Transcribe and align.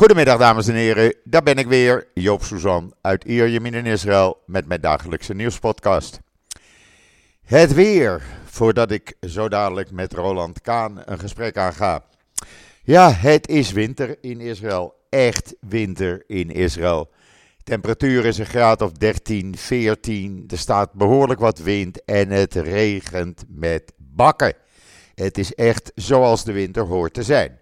Goedemiddag 0.00 0.38
dames 0.38 0.68
en 0.68 0.74
heren, 0.74 1.14
daar 1.24 1.42
ben 1.42 1.56
ik 1.56 1.66
weer, 1.66 2.08
Joop 2.14 2.42
Suzan 2.42 2.94
uit 3.00 3.24
Ierjemien 3.24 3.74
in 3.74 3.86
Israël 3.86 4.42
met 4.46 4.66
mijn 4.66 4.80
dagelijkse 4.80 5.34
nieuwspodcast. 5.34 6.20
Het 7.44 7.74
weer, 7.74 8.22
voordat 8.44 8.90
ik 8.90 9.14
zo 9.20 9.48
dadelijk 9.48 9.90
met 9.90 10.12
Roland 10.12 10.60
Kaan 10.60 11.02
een 11.04 11.18
gesprek 11.18 11.56
aanga. 11.56 12.04
Ja, 12.82 13.12
het 13.12 13.48
is 13.48 13.72
winter 13.72 14.16
in 14.20 14.40
Israël, 14.40 14.94
echt 15.08 15.54
winter 15.60 16.24
in 16.26 16.50
Israël. 16.50 17.10
Temperatuur 17.64 18.24
is 18.24 18.38
een 18.38 18.46
graad 18.46 18.82
of 18.82 18.92
13, 18.92 19.56
14, 19.56 20.44
er 20.48 20.58
staat 20.58 20.92
behoorlijk 20.92 21.40
wat 21.40 21.58
wind 21.58 22.04
en 22.04 22.30
het 22.30 22.54
regent 22.54 23.44
met 23.48 23.92
bakken. 23.96 24.54
Het 25.14 25.38
is 25.38 25.54
echt 25.54 25.92
zoals 25.94 26.44
de 26.44 26.52
winter 26.52 26.84
hoort 26.84 27.14
te 27.14 27.22
zijn. 27.22 27.59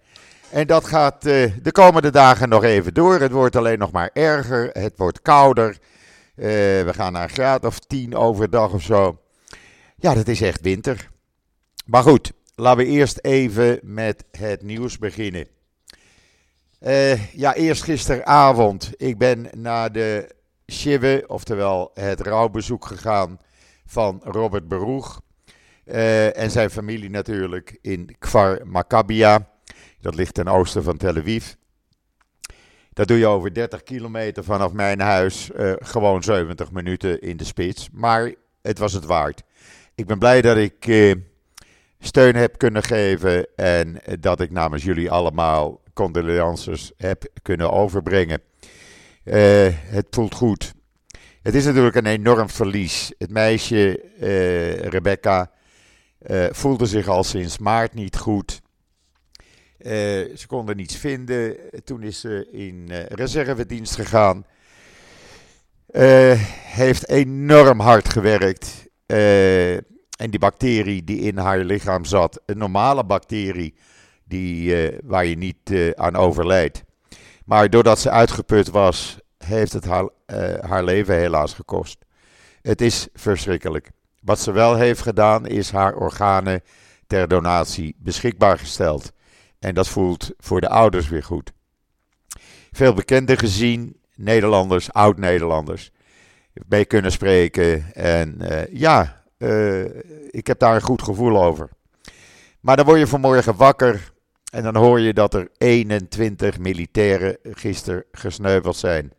En 0.51 0.67
dat 0.67 0.85
gaat 0.85 1.27
uh, 1.27 1.53
de 1.63 1.73
komende 1.73 2.11
dagen 2.11 2.49
nog 2.49 2.65
even 2.65 2.95
door. 2.95 3.21
Het 3.21 3.33
wordt 3.33 3.57
alleen 3.57 3.79
nog 3.79 3.91
maar 3.91 4.11
erger. 4.13 4.71
Het 4.73 4.93
wordt 4.97 5.23
kouder. 5.23 5.69
Uh, 5.71 6.45
we 6.85 6.91
gaan 6.93 7.13
naar 7.13 7.23
een 7.23 7.29
graad 7.29 7.65
of 7.65 7.79
10 7.79 8.17
overdag 8.17 8.73
of 8.73 8.83
zo. 8.83 9.21
Ja, 9.97 10.15
dat 10.15 10.29
is 10.29 10.41
echt 10.41 10.61
winter. 10.61 11.11
Maar 11.87 12.03
goed, 12.03 12.33
laten 12.55 12.85
we 12.85 12.91
eerst 12.91 13.19
even 13.23 13.79
met 13.83 14.25
het 14.31 14.63
nieuws 14.63 14.99
beginnen. 14.99 15.47
Uh, 16.81 17.33
ja, 17.33 17.55
eerst 17.55 17.83
gisteravond. 17.83 18.91
Ik 18.97 19.19
ben 19.19 19.49
naar 19.57 19.93
de 19.93 20.35
Shive, 20.73 21.25
oftewel 21.27 21.91
het 21.95 22.21
rouwbezoek 22.21 22.87
gegaan 22.87 23.39
van 23.87 24.21
Robert 24.25 24.69
Beroeg. 24.69 25.21
en 26.33 26.51
zijn 26.51 26.71
familie 26.71 27.11
natuurlijk 27.11 27.79
in 27.81 28.17
Kfar 28.19 28.61
Maccabia. 28.65 29.58
Dat 30.01 30.15
ligt 30.15 30.35
ten 30.35 30.49
oosten 30.49 30.83
van 30.83 30.97
Tel 30.97 31.17
Aviv. 31.17 31.53
Dat 32.99 33.09
doe 33.09 33.19
je 33.19 33.27
over 33.27 33.55
30 33.55 33.83
kilometer 33.83 34.45
vanaf 34.45 34.73
mijn 34.73 35.01
huis. 35.01 35.51
Uh, 35.57 35.73
gewoon 35.79 36.23
70 36.23 36.73
minuten 36.73 37.21
in 37.21 37.37
de 37.37 37.45
spits. 37.45 37.89
Maar 37.93 38.35
het 38.63 38.79
was 38.79 38.93
het 38.93 39.05
waard. 39.05 39.43
Ik 39.95 40.07
ben 40.07 40.19
blij 40.19 40.43
dat 40.43 40.57
ik 40.57 40.87
uh, 40.87 41.15
steun 41.99 42.35
heb 42.35 42.59
kunnen 42.59 42.83
geven. 42.83 43.47
En 43.57 44.01
dat 44.21 44.41
ik 44.41 44.51
namens 44.51 44.85
jullie 44.85 45.11
allemaal 45.11 45.81
condolences 45.93 46.93
heb 46.97 47.25
kunnen 47.43 47.71
overbrengen. 47.73 48.43
Uh, 49.25 49.35
het 49.73 50.07
voelt 50.11 50.35
goed. 50.35 50.75
Het 51.43 51.55
is 51.55 51.65
natuurlijk 51.65 51.97
een 51.97 52.07
enorm 52.07 52.49
verlies. 52.49 53.13
Het 53.19 53.31
meisje 53.31 54.01
Rebecca 54.89 55.51
voelde 56.51 56.87
zich 56.87 57.09
al 57.09 57.25
sinds 57.25 57.59
maart 57.59 57.95
niet 57.95 58.17
goed. 58.17 58.61
Uh, 59.79 59.91
ze 60.37 60.45
konden 60.47 60.77
niets 60.77 60.97
vinden. 60.97 61.57
Toen 61.85 62.03
is 62.03 62.21
ze 62.21 62.49
in 62.53 62.89
uh, 62.91 63.07
reservedienst 63.07 63.95
gegaan. 63.95 64.45
Uh, 65.91 66.33
heeft 66.63 67.09
enorm 67.09 67.81
hard 67.81 68.09
gewerkt. 68.09 68.87
en 69.07 70.31
die 70.31 70.39
bacterie 70.39 71.05
die 71.05 71.21
in 71.21 71.37
haar 71.37 71.59
lichaam 71.59 72.05
zat, 72.05 72.41
een 72.47 72.59
normale 72.59 73.05
bacterie 73.05 73.75
die, 74.25 74.91
waar 75.03 75.25
je 75.25 75.37
niet 75.37 75.95
aan 75.95 76.17
overlijdt. 76.17 76.83
Maar 77.45 77.71
doordat 77.71 77.99
ze 77.99 78.11
uitgeput 78.11 78.71
was, 78.71 79.19
heeft 79.39 79.73
het 79.73 79.85
haar, 79.85 80.09
haar 80.61 80.85
leven 80.85 81.15
helaas 81.15 81.55
gekost. 81.55 81.99
Het 82.63 82.81
is 82.81 83.09
verschrikkelijk. 83.15 83.91
Wat 84.21 84.41
ze 84.41 84.53
wel 84.53 84.77
heeft 84.77 85.01
gedaan, 85.01 85.47
is 85.47 85.71
haar 85.71 85.95
organen 85.97 86.63
ter 87.07 87.29
donatie 87.29 87.97
beschikbaar 87.99 88.59
gesteld. 88.59 89.13
En 89.59 89.75
dat 89.75 89.89
voelt 89.89 90.31
voor 90.39 90.61
de 90.61 90.69
ouders 90.69 91.09
weer 91.09 91.23
goed. 91.23 91.53
Veel 92.71 92.95
bekenden 92.95 93.39
gezien, 93.39 94.01
Nederlanders, 94.15 94.93
oud-Nederlanders, 94.93 95.91
mee 96.69 96.85
kunnen 96.85 97.13
spreken. 97.13 97.95
En 97.95 98.39
uh, 98.41 98.67
ja, 98.73 99.25
uh, 99.39 99.85
ik 100.31 100.47
heb 100.47 100.59
daar 100.59 100.75
een 100.75 100.83
goed 100.83 101.03
gevoel 101.03 101.45
over. 101.45 101.69
Maar 102.61 102.77
dan 102.77 102.85
word 102.85 102.99
je 102.99 103.07
vanmorgen 103.07 103.57
wakker 103.57 104.13
en 104.53 104.63
dan 104.63 104.77
hoor 104.77 105.01
je 105.01 105.13
dat 105.13 105.35
er 105.35 105.49
21 105.57 106.59
militairen 106.59 107.39
gisteren 107.43 108.05
gesneuveld 108.13 108.77
zijn. 108.77 109.13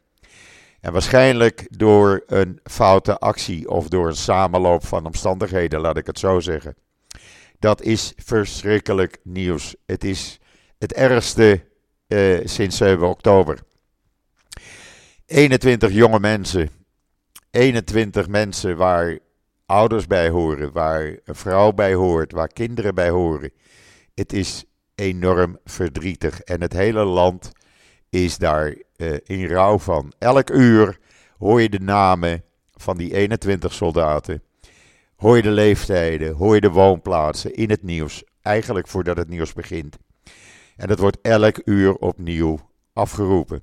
En 0.79 0.91
waarschijnlijk 0.91 1.67
door 1.69 2.23
een 2.27 2.59
foute 2.63 3.17
actie 3.17 3.69
of 3.69 3.87
door 3.87 4.07
een 4.07 4.15
samenloop 4.15 4.85
van 4.85 5.05
omstandigheden, 5.05 5.79
laat 5.79 5.97
ik 5.97 6.05
het 6.05 6.19
zo 6.19 6.39
zeggen. 6.39 6.75
Dat 7.59 7.81
is 7.81 8.13
verschrikkelijk 8.15 9.17
nieuws. 9.23 9.75
Het 9.85 10.03
is 10.03 10.38
het 10.79 10.93
ergste 10.93 11.63
uh, 12.07 12.39
sinds 12.43 12.77
7 12.77 13.07
oktober. 13.07 13.59
21 15.25 15.91
jonge 15.91 16.19
mensen. 16.19 16.69
21 17.51 18.27
mensen 18.27 18.77
waar 18.77 19.19
ouders 19.65 20.07
bij 20.07 20.29
horen, 20.29 20.71
waar 20.71 21.17
een 21.23 21.35
vrouw 21.35 21.71
bij 21.71 21.93
hoort, 21.93 22.31
waar 22.31 22.47
kinderen 22.47 22.95
bij 22.95 23.09
horen. 23.09 23.51
Het 24.13 24.33
is 24.33 24.63
enorm 24.95 25.59
verdrietig 25.65 26.41
en 26.41 26.61
het 26.61 26.73
hele 26.73 27.03
land 27.03 27.51
is 28.09 28.37
daar 28.37 28.75
uh, 28.97 29.17
in 29.23 29.47
rouw 29.47 29.79
van. 29.79 30.13
Elk 30.17 30.49
uur 30.49 30.99
hoor 31.37 31.61
je 31.61 31.69
de 31.69 31.79
namen 31.79 32.43
van 32.73 32.97
die 32.97 33.13
21 33.13 33.73
soldaten. 33.73 34.43
Hoor 35.15 35.35
je 35.35 35.41
de 35.41 35.51
leeftijden, 35.51 36.33
hoor 36.33 36.55
je 36.55 36.61
de 36.61 36.69
woonplaatsen 36.69 37.53
in 37.53 37.69
het 37.69 37.83
nieuws. 37.83 38.23
Eigenlijk 38.41 38.87
voordat 38.87 39.17
het 39.17 39.29
nieuws 39.29 39.53
begint. 39.53 39.97
En 40.79 40.87
dat 40.87 40.99
wordt 40.99 41.17
elk 41.21 41.61
uur 41.65 41.95
opnieuw 41.95 42.59
afgeroepen. 42.93 43.61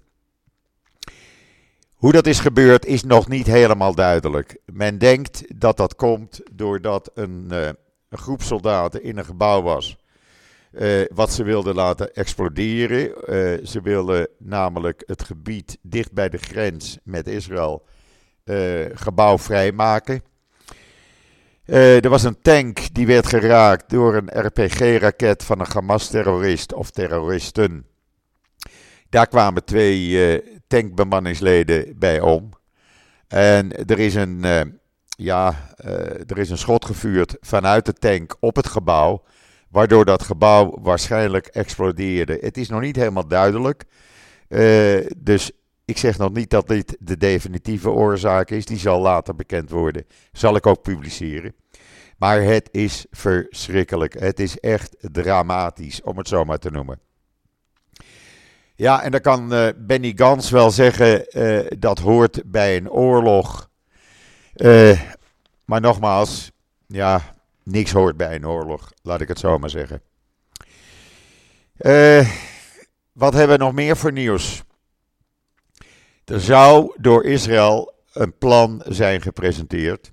Hoe 1.95 2.13
dat 2.13 2.27
is 2.27 2.39
gebeurd 2.39 2.87
is 2.87 3.05
nog 3.05 3.29
niet 3.29 3.47
helemaal 3.47 3.95
duidelijk. 3.95 4.59
Men 4.65 4.99
denkt 4.99 5.61
dat 5.61 5.77
dat 5.77 5.95
komt 5.95 6.41
doordat 6.53 7.11
een, 7.15 7.49
uh, 7.53 7.67
een 8.09 8.19
groep 8.19 8.43
soldaten 8.43 9.03
in 9.03 9.19
een 9.19 9.25
gebouw 9.25 9.63
was. 9.63 9.97
Uh, 10.73 11.05
wat 11.15 11.33
ze 11.33 11.43
wilden 11.43 11.75
laten 11.75 12.15
exploderen. 12.15 13.07
Uh, 13.07 13.67
ze 13.67 13.81
wilden 13.83 14.29
namelijk 14.39 15.03
het 15.07 15.23
gebied 15.23 15.79
dicht 15.83 16.13
bij 16.13 16.29
de 16.29 16.39
grens 16.39 16.99
met 17.03 17.27
Israël 17.27 17.85
gebouw 18.95 19.39
vrijmaken. 19.39 20.23
Uh, 21.67 22.05
er 22.05 22.11
was 22.11 22.23
een 22.23 22.41
tank 22.43 22.95
die 22.95 23.07
werd 23.07 23.27
geraakt 23.27 23.91
door 23.91 24.15
een 24.15 24.47
RPG-raket 24.47 25.45
van 25.45 25.61
een 25.61 25.67
Hamas-terrorist 25.73 26.73
of 26.73 26.91
terroristen. 26.91 27.87
Daar 29.09 29.27
kwamen 29.27 29.65
twee 29.65 30.09
uh, 30.09 30.39
tankbemanningsleden 30.67 31.99
bij 31.99 32.21
om. 32.21 32.51
En 33.29 33.87
er 33.87 33.99
is 33.99 34.15
een, 34.15 34.45
uh, 34.45 34.61
ja, 35.17 35.75
er 36.27 36.39
is 36.39 36.51
een 36.51 36.59
schot 36.59 36.85
gevuurd 36.85 37.37
vanuit 37.41 37.87
de 37.87 37.93
tank 37.93 38.37
op 38.41 38.57
het 38.57 38.67
gebouw, 38.67 39.25
waardoor 39.71 40.05
dat 40.05 40.23
gebouw 40.23 40.79
waarschijnlijk 40.83 41.47
explodeerde. 41.47 42.39
Het 42.41 42.57
is 42.57 42.69
nog 42.69 42.81
niet 42.81 42.97
helemaal 42.97 43.29
duidelijk. 43.29 43.85
dus 45.17 45.51
ik 45.87 45.99
zeg 45.99 46.19
nog 46.19 46.33
niet 46.33 46.51
dat 46.51 46.69
dit 46.69 46.97
de 47.01 47.17
definitieve 47.17 47.91
oorzaak 47.91 48.51
is. 48.51 48.65
Die 48.65 48.79
zal 48.79 49.01
later 49.01 49.35
bekend 49.35 49.71
worden. 49.71 50.07
Zal 50.33 50.57
ik 50.57 50.67
ook 50.67 50.83
publiceren. 50.83 51.55
Maar 52.19 52.43
het 52.43 52.69
is 52.73 53.07
verschrikkelijk. 53.11 54.21
Het 54.21 54.41
is 54.41 54.61
echt 54.61 54.97
dramatisch, 55.01 56.03
om 56.03 56.19
het 56.19 56.29
zo 56.29 56.45
maar 56.45 56.59
te 56.59 56.71
noemen. 56.71 57.01
Ja, 58.75 59.03
en 59.03 59.11
dan 59.11 59.21
kan 59.21 59.53
uh, 59.53 59.69
Benny 59.77 60.13
Gans 60.17 60.51
wel 60.51 60.71
zeggen 60.71 61.27
uh, 61.31 61.67
dat 61.79 61.99
hoort 61.99 62.43
bij 62.47 62.77
een 62.77 62.91
oorlog. 62.91 63.71
Uh, 64.55 65.01
maar 65.65 65.81
nogmaals, 65.81 66.51
ja, 66.87 67.37
niks 67.63 67.93
hoort 67.93 68.17
bij 68.17 68.35
een 68.35 68.47
oorlog, 68.47 68.93
laat 69.03 69.21
ik 69.21 69.29
het 69.29 69.39
zo 69.39 69.59
maar 69.59 69.71
zeggen. 69.71 70.03
wat 73.13 73.33
hebben 73.33 73.59
we 73.59 73.65
nog 73.65 73.73
meer 73.73 73.97
voor 73.97 74.13
nieuws? 74.13 74.66
Er 76.27 76.41
zou 76.41 76.93
door 76.97 77.25
Israël 77.25 77.95
een 78.13 78.39
plan 78.39 78.83
zijn 78.87 79.21
gepresenteerd. 79.21 80.13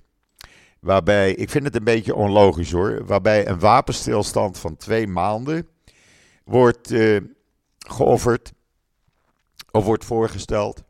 Waarbij, 0.80 1.34
ik 1.34 1.50
vind 1.50 1.64
het 1.64 1.76
een 1.76 1.84
beetje 1.84 2.16
onlogisch 2.16 2.72
hoor, 2.72 3.06
waarbij 3.06 3.48
een 3.48 3.60
wapenstilstand 3.60 4.60
van 4.60 4.78
twee 4.78 5.08
maanden 5.08 5.68
wordt 6.44 6.92
uh, 6.92 7.22
geofferd 7.78 8.54
of 9.72 9.86
wordt 9.86 10.06
voorgesteld. 10.06 10.84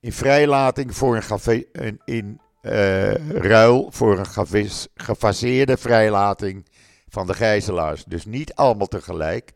In 0.00 0.12
vrijlating 0.12 0.96
voor 0.96 1.24
een, 1.72 2.00
in, 2.04 2.40
uh, 2.62 3.14
ruil 3.28 3.88
voor 3.90 4.18
een 4.18 4.54
gefaseerde 4.94 5.76
vrijlating 5.76 6.66
van 7.08 7.26
de 7.26 7.34
gijzelaars. 7.34 8.04
Dus 8.04 8.24
niet 8.24 8.54
allemaal 8.54 8.86
tegelijk, 8.86 9.52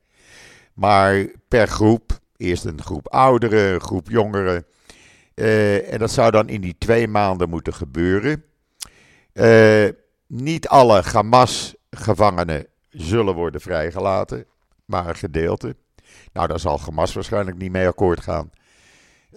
maar 0.75 1.27
per 1.49 1.67
groep. 1.69 2.21
Eerst 2.37 2.65
een 2.65 2.83
groep 2.83 3.09
ouderen, 3.09 3.75
een 3.75 3.81
groep 3.81 4.11
jongeren 4.11 4.67
uh, 5.35 5.93
en 5.93 5.99
dat 5.99 6.11
zou 6.11 6.31
dan 6.31 6.49
in 6.49 6.61
die 6.61 6.77
twee 6.79 7.09
maanden 7.09 7.49
moeten 7.49 7.75
gebeuren. 7.75 8.45
Uh, 9.33 9.89
niet 10.27 10.69
alle 10.69 11.03
Hamas-gevangenen 11.03 12.67
zullen 12.89 13.35
worden 13.35 13.61
vrijgelaten, 13.61 14.47
maar 14.85 15.09
een 15.09 15.17
gedeelte. 15.17 15.77
Nou, 16.33 16.49
daar 16.49 16.61
zal 16.61 16.81
Hamas 16.81 17.15
waarschijnlijk 17.15 17.57
niet 17.57 17.73
mee 17.73 17.87
akkoord 17.87 18.21
gaan. 18.21 18.51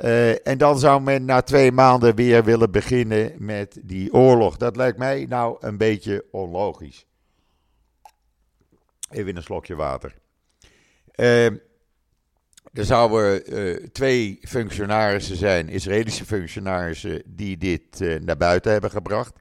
Uh, 0.03 0.47
en 0.47 0.57
dan 0.57 0.79
zou 0.79 1.01
men 1.01 1.25
na 1.25 1.41
twee 1.41 1.71
maanden 1.71 2.15
weer 2.15 2.43
willen 2.43 2.71
beginnen 2.71 3.33
met 3.37 3.79
die 3.83 4.13
oorlog. 4.13 4.57
Dat 4.57 4.75
lijkt 4.75 4.97
mij 4.97 5.25
nou 5.29 5.57
een 5.59 5.77
beetje 5.77 6.25
onlogisch. 6.31 7.05
Even 9.09 9.35
een 9.35 9.43
slokje 9.43 9.75
water. 9.75 10.15
Er 12.73 12.85
zouden 12.85 13.53
uh, 13.53 13.85
twee 13.91 14.39
functionarissen 14.41 15.35
zijn, 15.35 15.69
Israëlische 15.69 16.25
functionarissen, 16.25 17.21
die 17.25 17.57
dit 17.57 18.01
uh, 18.01 18.19
naar 18.19 18.37
buiten 18.37 18.71
hebben 18.71 18.91
gebracht. 18.91 19.33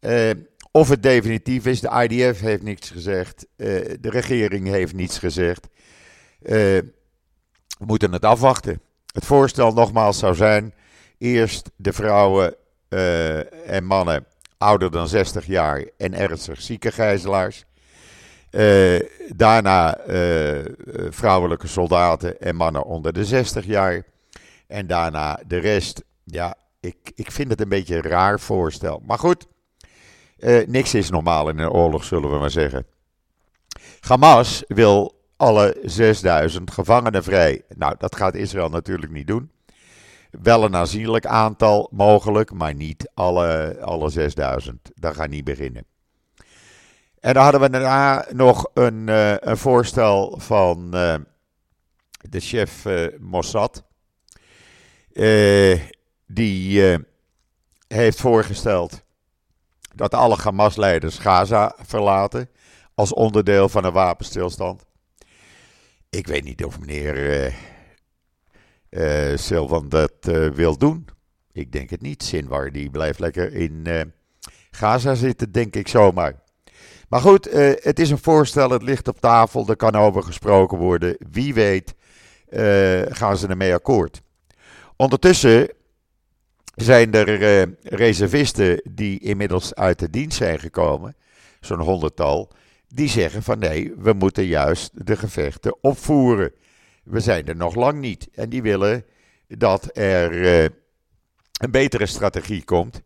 Uh, 0.00 0.30
of 0.70 0.88
het 0.88 1.02
definitief 1.02 1.66
is, 1.66 1.80
de 1.80 2.06
IDF 2.08 2.40
heeft 2.40 2.62
niets 2.62 2.90
gezegd, 2.90 3.46
de 3.56 3.98
regering 4.00 4.68
heeft 4.68 4.94
niets 4.94 5.18
gezegd. 5.18 5.68
we 6.38 6.84
moeten 7.78 8.12
het 8.12 8.24
afwachten. 8.24 8.80
Het 9.12 9.24
voorstel 9.24 9.72
nogmaals 9.72 10.18
zou 10.18 10.34
zijn: 10.34 10.74
eerst 11.18 11.70
de 11.76 11.92
vrouwen 11.92 12.54
en 13.66 13.84
mannen 13.84 14.26
ouder 14.60 14.90
dan 14.90 15.08
60 15.08 15.46
jaar 15.46 15.84
en 15.96 16.14
ernstig 16.14 16.60
zieke 16.60 16.92
gijzelaars. 16.92 17.64
Uh, 18.50 19.00
daarna 19.28 20.06
uh, 20.06 20.64
vrouwelijke 21.10 21.66
soldaten 21.66 22.40
en 22.40 22.56
mannen 22.56 22.84
onder 22.84 23.12
de 23.12 23.24
60 23.24 23.64
jaar. 23.64 24.02
En 24.66 24.86
daarna 24.86 25.40
de 25.46 25.58
rest. 25.58 26.04
Ja, 26.24 26.54
ik, 26.80 27.12
ik 27.14 27.30
vind 27.30 27.50
het 27.50 27.60
een 27.60 27.68
beetje 27.68 27.96
een 27.96 28.02
raar 28.02 28.40
voorstel. 28.40 29.02
Maar 29.06 29.18
goed, 29.18 29.46
niks 30.66 30.94
is 30.94 31.10
normaal 31.10 31.48
in 31.48 31.58
een 31.58 31.70
oorlog, 31.70 32.04
zullen 32.04 32.30
we 32.30 32.38
maar 32.38 32.50
zeggen. 32.50 32.86
Hamas 34.00 34.64
wil 34.66 35.20
alle 35.36 35.76
6000 35.82 36.70
gevangenen 36.70 37.22
vrij. 37.22 37.62
Nou, 37.76 37.94
dat 37.98 38.16
gaat 38.16 38.34
Israël 38.34 38.68
natuurlijk 38.68 39.12
niet 39.12 39.26
doen. 39.26 39.50
Wel 40.30 40.64
een 40.64 40.76
aanzienlijk 40.76 41.26
aantal 41.26 41.88
mogelijk, 41.92 42.52
maar 42.52 42.74
niet 42.74 43.10
alle, 43.14 43.78
alle 43.80 44.10
6000. 44.10 44.90
Dat 44.94 45.14
gaat 45.14 45.28
niet 45.28 45.44
beginnen. 45.44 45.84
En 47.20 47.34
dan 47.34 47.42
hadden 47.42 47.60
we 47.60 47.70
daarna 47.70 48.26
nog 48.30 48.70
een, 48.74 49.08
een 49.48 49.56
voorstel 49.56 50.38
van 50.38 50.90
uh, 50.94 51.14
de 52.30 52.40
chef 52.40 52.84
uh, 52.84 53.18
Mossad. 53.18 53.84
die 56.26 56.98
heeft 57.88 58.20
voorgesteld 58.20 59.02
dat 59.94 60.14
alle 60.14 60.36
Hamas-leiders 60.36 61.18
Gaza 61.18 61.74
verlaten 61.78 62.48
als 62.94 63.12
onderdeel 63.12 63.68
van 63.68 63.84
een 63.84 63.92
wapenstilstand. 63.92 64.84
Ik 66.10 66.26
weet 66.26 66.44
niet 66.44 66.64
of 66.64 66.80
meneer 66.80 67.54
Silvan 69.34 69.88
dat 69.88 70.12
wil 70.54 70.78
doen. 70.78 71.08
Ik 71.52 71.72
denk 71.72 71.90
het 71.90 72.00
niet. 72.00 72.22
Sinwar 72.22 72.72
die 72.72 72.90
blijft 72.90 73.18
lekker 73.18 73.54
in 73.54 73.86
Gaza 74.70 75.14
zitten, 75.14 75.52
denk 75.52 75.76
ik 75.76 75.88
zomaar. 75.88 76.34
Maar 77.10 77.20
goed, 77.20 77.54
uh, 77.54 77.72
het 77.74 77.98
is 77.98 78.10
een 78.10 78.18
voorstel, 78.18 78.70
het 78.70 78.82
ligt 78.82 79.08
op 79.08 79.20
tafel, 79.20 79.68
er 79.68 79.76
kan 79.76 79.94
over 79.94 80.22
gesproken 80.22 80.78
worden. 80.78 81.16
Wie 81.30 81.54
weet 81.54 81.94
uh, 82.50 83.02
gaan 83.08 83.36
ze 83.36 83.46
ermee 83.48 83.74
akkoord. 83.74 84.22
Ondertussen 84.96 85.68
zijn 86.74 87.12
er 87.12 87.42
uh, 87.42 87.74
reservisten 87.82 88.82
die 88.90 89.20
inmiddels 89.20 89.74
uit 89.74 89.98
de 89.98 90.10
dienst 90.10 90.36
zijn 90.36 90.58
gekomen, 90.58 91.16
zo'n 91.60 91.80
honderdtal, 91.80 92.50
die 92.88 93.08
zeggen 93.08 93.42
van 93.42 93.58
nee, 93.58 93.94
we 93.98 94.12
moeten 94.12 94.44
juist 94.44 95.06
de 95.06 95.16
gevechten 95.16 95.76
opvoeren. 95.80 96.52
We 97.04 97.20
zijn 97.20 97.46
er 97.46 97.56
nog 97.56 97.74
lang 97.74 98.00
niet. 98.00 98.28
En 98.32 98.48
die 98.48 98.62
willen 98.62 99.04
dat 99.48 99.96
er 99.96 100.44
een 101.60 101.70
betere 101.70 102.06
strategie 102.06 102.64
komt 102.64 103.02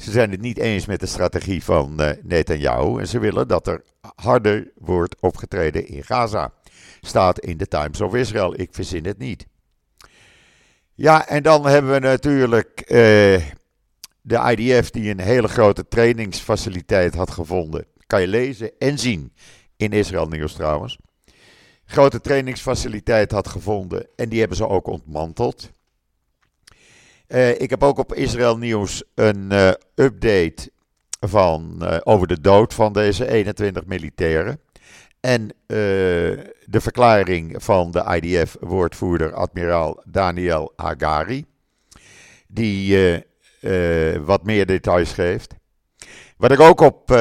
ze 0.00 0.10
zijn 0.10 0.30
het 0.30 0.40
niet 0.40 0.58
eens 0.58 0.86
met 0.86 1.00
de 1.00 1.06
strategie 1.06 1.64
van 1.64 1.96
uh, 2.00 2.10
Netanyahu 2.22 2.98
en 3.00 3.08
ze 3.08 3.18
willen 3.18 3.48
dat 3.48 3.66
er 3.66 3.84
harder 4.14 4.70
wordt 4.74 5.16
opgetreden 5.20 5.86
in 5.86 6.04
Gaza. 6.04 6.52
Staat 7.00 7.38
in 7.38 7.56
de 7.56 7.68
Times 7.68 8.00
of 8.00 8.14
Israel. 8.14 8.60
Ik 8.60 8.68
verzin 8.72 9.04
het 9.04 9.18
niet. 9.18 9.46
Ja, 10.94 11.28
en 11.28 11.42
dan 11.42 11.66
hebben 11.66 11.92
we 11.92 11.98
natuurlijk 11.98 12.80
uh, 12.80 12.96
de 14.20 14.54
IDF 14.56 14.90
die 14.90 15.10
een 15.10 15.20
hele 15.20 15.48
grote 15.48 15.88
trainingsfaciliteit 15.88 17.14
had 17.14 17.30
gevonden. 17.30 17.86
Kan 18.06 18.20
je 18.20 18.28
lezen 18.28 18.70
en 18.78 18.98
zien 18.98 19.32
in 19.76 19.92
Israël 19.92 20.28
Nieuws 20.28 20.52
trouwens. 20.52 20.98
Grote 21.84 22.20
trainingsfaciliteit 22.20 23.30
had 23.30 23.48
gevonden 23.48 24.06
en 24.16 24.28
die 24.28 24.38
hebben 24.38 24.56
ze 24.56 24.68
ook 24.68 24.86
ontmanteld. 24.86 25.70
Uh, 27.30 27.60
ik 27.60 27.70
heb 27.70 27.82
ook 27.82 27.98
op 27.98 28.14
Israël 28.14 28.58
Nieuws 28.58 29.02
een 29.14 29.48
uh, 29.52 29.70
update 29.94 30.70
van, 31.20 31.78
uh, 31.82 31.96
over 32.02 32.26
de 32.26 32.40
dood 32.40 32.74
van 32.74 32.92
deze 32.92 33.28
21 33.28 33.84
militairen. 33.84 34.60
En 35.20 35.48
de 35.66 36.80
verklaring 36.80 37.62
van 37.62 37.90
de 37.90 38.20
IDF-woordvoerder 38.20 39.34
admiraal 39.34 40.02
Daniel 40.04 40.72
Hagari, 40.76 41.44
die 42.46 43.24
wat 44.24 44.44
meer 44.44 44.66
details 44.66 45.12
geeft. 45.12 45.54
Wat 46.36 46.52
ik 46.52 46.60
ook 46.60 46.80
op 46.80 47.16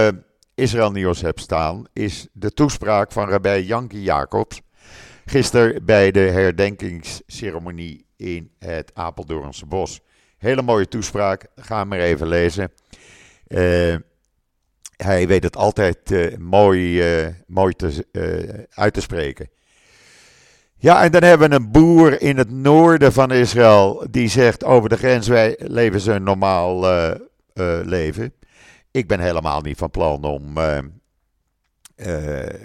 Israël 0.56 0.92
Nieuws 0.92 1.22
heb 1.22 1.40
staan, 1.40 1.86
is 1.94 2.28
de 2.32 2.54
toespraak 2.54 3.12
van 3.12 3.30
Rabbi 3.30 3.66
Yanki 3.66 4.02
Jacobs. 4.02 4.62
Gisteren 5.26 5.86
bij 5.86 6.12
de 6.12 6.20
herdenkingsceremonie 6.20 8.09
in 8.20 8.52
het 8.60 8.92
Apeldoornse 8.94 9.66
bos. 9.66 10.00
Hele 10.38 10.62
mooie 10.62 10.88
toespraak, 10.88 11.48
ga 11.56 11.84
maar 11.84 12.00
even 12.00 12.28
lezen. 12.28 12.72
Uh, 13.48 13.96
hij 14.96 15.28
weet 15.28 15.44
het 15.44 15.56
altijd 15.56 16.12
uh, 16.12 16.38
mooi, 16.38 17.20
uh, 17.24 17.34
mooi 17.48 17.74
te, 17.74 18.68
uit 18.70 18.94
te 18.94 19.02
spreken. 19.02 19.50
Ja, 20.76 21.04
en 21.04 21.12
dan 21.12 21.24
hebben 21.24 21.50
we 21.50 21.56
een 21.56 21.72
boer 21.72 22.22
in 22.22 22.38
het 22.38 22.52
noorden 22.52 23.14
van 23.14 23.32
Israël 23.32 24.08
die 24.12 24.28
zegt 24.28 24.64
over 24.64 24.90
de 24.90 24.98
grens 24.98 25.28
wij 25.28 25.60
leven 25.60 26.00
ze 26.00 26.12
een 26.12 26.24
normaal 26.24 26.86
leven. 27.84 28.34
Ik 28.92 29.08
ben 29.08 29.20
helemaal 29.20 29.62
niet 29.62 29.78
van 29.78 29.92
plan 29.92 30.24
om 30.24 30.54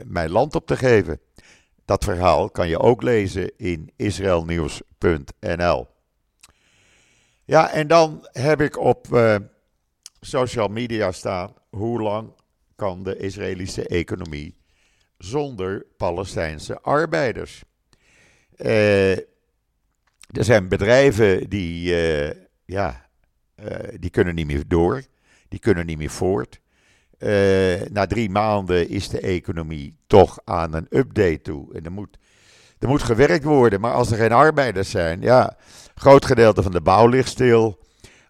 mijn 0.07 0.31
land 0.31 0.55
op 0.55 0.67
te 0.67 0.77
geven. 0.77 1.21
Dat 1.85 2.05
verhaal 2.05 2.51
kan 2.51 2.69
je 2.69 2.79
ook 2.79 3.03
lezen 3.03 3.57
in 3.57 3.91
israelnieuws.nl. 3.97 5.87
Ja, 7.45 7.71
en 7.71 7.87
dan 7.87 8.29
heb 8.33 8.61
ik 8.61 8.79
op 8.79 9.07
uh, 9.13 9.37
social 10.21 10.69
media 10.69 11.13
staan: 11.13 11.55
hoe 11.71 12.03
lang 12.03 12.33
kan 12.77 13.03
de 13.03 13.17
Israëlische 13.17 13.87
economie 13.87 14.57
zonder 15.19 15.87
Palestijnse 15.97 16.81
arbeiders? 16.81 17.65
Uh, 18.57 19.17
er 20.31 20.45
zijn 20.45 20.69
bedrijven 20.69 21.49
die, 21.49 21.91
uh, 21.93 22.31
ja, 22.65 23.09
die 23.99 24.11
kunnen 24.11 24.35
niet 24.35 24.47
meer 24.47 24.69
door, 24.69 25.03
die 25.49 25.59
kunnen 25.59 25.87
niet 25.87 25.99
meer 25.99 26.11
voort. 26.11 26.61
Na 27.93 28.07
drie 28.07 28.31
maanden 28.31 28.89
is 28.89 29.09
de 29.09 29.21
economie 29.21 29.97
toch 30.07 30.39
aan 30.45 30.75
een 30.75 30.87
update 30.91 31.41
toe. 31.43 31.75
En 31.75 31.85
er 31.85 31.93
moet, 31.93 32.19
er 32.79 32.89
moet 32.89 33.03
gewerkt 33.03 33.45
worden, 33.45 33.81
maar 33.81 33.93
als 33.93 34.11
er 34.11 34.17
geen 34.17 34.33
arbeiders 34.33 34.91
zijn, 34.91 35.21
ja 35.21 35.57
Groot 35.95 36.25
gedeelte 36.25 36.63
van 36.63 36.73
de 36.73 36.81
bouw 36.81 37.07
ligt 37.07 37.29
stil. 37.29 37.79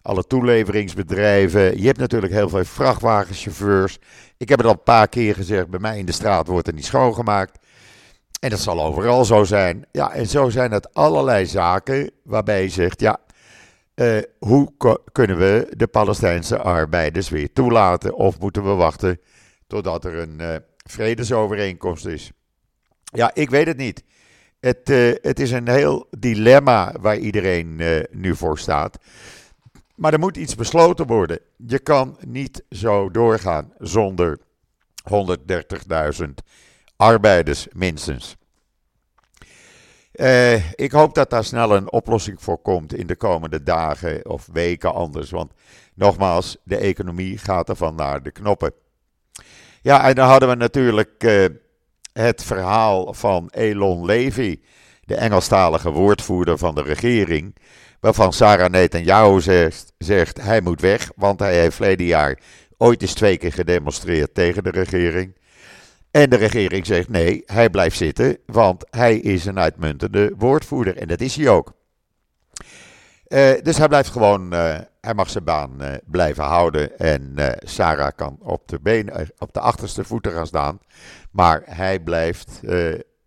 Alle 0.01 0.23
toeleveringsbedrijven. 0.23 1.81
Je 1.81 1.85
hebt 1.85 1.99
natuurlijk 1.99 2.33
heel 2.33 2.49
veel 2.49 2.65
vrachtwagenchauffeurs. 2.65 3.99
Ik 4.37 4.49
heb 4.49 4.57
het 4.57 4.67
al 4.67 4.73
een 4.73 4.83
paar 4.83 5.07
keer 5.07 5.35
gezegd. 5.35 5.69
Bij 5.69 5.79
mij 5.79 5.97
in 5.97 6.05
de 6.05 6.11
straat 6.11 6.47
wordt 6.47 6.67
er 6.67 6.73
niet 6.73 6.85
schoongemaakt. 6.85 7.59
En 8.39 8.49
dat 8.49 8.59
zal 8.59 8.83
overal 8.83 9.25
zo 9.25 9.43
zijn. 9.43 9.85
Ja, 9.91 10.11
en 10.11 10.27
zo 10.27 10.49
zijn 10.49 10.71
het 10.71 10.93
allerlei 10.93 11.45
zaken 11.45 12.11
waarbij 12.23 12.61
je 12.61 12.69
zegt: 12.69 12.99
ja, 12.99 13.17
uh, 13.95 14.17
hoe 14.39 14.73
kunnen 15.11 15.37
we 15.37 15.73
de 15.77 15.87
Palestijnse 15.87 16.57
arbeiders 16.57 17.29
weer 17.29 17.53
toelaten? 17.53 18.15
Of 18.15 18.39
moeten 18.39 18.63
we 18.63 18.69
wachten 18.69 19.19
totdat 19.67 20.05
er 20.05 20.15
een 20.15 20.37
uh, 20.41 20.55
vredesovereenkomst 20.77 22.05
is? 22.05 22.31
Ja, 23.03 23.31
ik 23.33 23.49
weet 23.49 23.67
het 23.67 23.77
niet. 23.77 24.03
Het, 24.59 24.89
uh, 24.89 25.13
het 25.21 25.39
is 25.39 25.51
een 25.51 25.67
heel 25.67 26.07
dilemma 26.17 26.95
waar 26.99 27.17
iedereen 27.17 27.81
nu 28.11 28.35
voor 28.35 28.59
staat. 28.59 28.97
Maar 29.95 30.13
er 30.13 30.19
moet 30.19 30.37
iets 30.37 30.55
besloten 30.55 31.07
worden. 31.07 31.39
Je 31.57 31.79
kan 31.79 32.17
niet 32.27 32.63
zo 32.69 33.11
doorgaan 33.11 33.73
zonder 33.77 34.39
130.000 36.21 36.25
arbeiders 36.95 37.67
minstens. 37.71 38.37
Uh, 40.15 40.71
ik 40.71 40.91
hoop 40.91 41.13
dat 41.15 41.29
daar 41.29 41.43
snel 41.43 41.75
een 41.75 41.91
oplossing 41.91 42.41
voor 42.41 42.57
komt 42.57 42.93
in 42.93 43.07
de 43.07 43.15
komende 43.15 43.63
dagen 43.63 44.29
of 44.29 44.47
weken 44.53 44.93
anders. 44.93 45.29
Want 45.29 45.51
nogmaals, 45.93 46.57
de 46.63 46.77
economie 46.77 47.37
gaat 47.37 47.69
ervan 47.69 47.95
naar 47.95 48.23
de 48.23 48.31
knoppen. 48.31 48.73
Ja, 49.81 50.07
en 50.07 50.15
dan 50.15 50.27
hadden 50.27 50.49
we 50.49 50.55
natuurlijk 50.55 51.23
het 52.13 52.43
verhaal 52.43 53.13
van 53.13 53.49
Elon 53.51 54.05
Levy, 54.05 54.59
de 55.01 55.15
Engelstalige 55.15 55.91
woordvoerder 55.91 56.57
van 56.57 56.75
de 56.75 56.81
regering, 56.81 57.55
waarvan 57.99 58.33
Sarah 58.33 58.69
Netanyahu 58.69 59.41
zegt, 59.41 59.93
zegt 59.97 60.41
hij 60.41 60.61
moet 60.61 60.81
weg, 60.81 61.11
want 61.15 61.39
hij 61.39 61.59
heeft 61.59 61.75
verleden 61.75 62.05
jaar 62.05 62.39
ooit 62.77 63.01
eens 63.01 63.13
twee 63.13 63.37
keer 63.37 63.53
gedemonstreerd 63.53 64.33
tegen 64.33 64.63
de 64.63 64.69
regering. 64.69 65.35
En 66.15 66.29
de 66.29 66.35
regering 66.35 66.85
zegt 66.85 67.09
nee, 67.09 67.43
hij 67.45 67.69
blijft 67.69 67.97
zitten, 67.97 68.37
want 68.45 68.85
hij 68.89 69.17
is 69.17 69.45
een 69.45 69.59
uitmuntende 69.59 70.33
woordvoerder 70.37 70.97
en 70.97 71.07
dat 71.07 71.21
is 71.21 71.35
hij 71.35 71.49
ook. 71.49 71.73
Uh, 73.27 73.53
dus 73.63 73.77
hij 73.77 73.87
blijft 73.87 74.09
gewoon, 74.09 74.53
uh, 74.53 74.77
hij 75.01 75.13
mag 75.13 75.29
zijn 75.29 75.43
baan 75.43 75.81
uh, 75.81 75.93
blijven 76.05 76.43
houden 76.43 76.97
en 76.97 77.35
Sarah 77.63 78.11
kan 78.15 78.37
op 78.41 78.67
de, 78.67 78.79
benen, 78.79 79.29
op 79.37 79.53
de 79.53 79.59
achterste 79.59 80.03
voeten 80.03 80.31
gaan 80.31 80.47
staan. 80.47 80.79
Maar 81.31 81.61
hij 81.65 81.99
blijft 81.99 82.61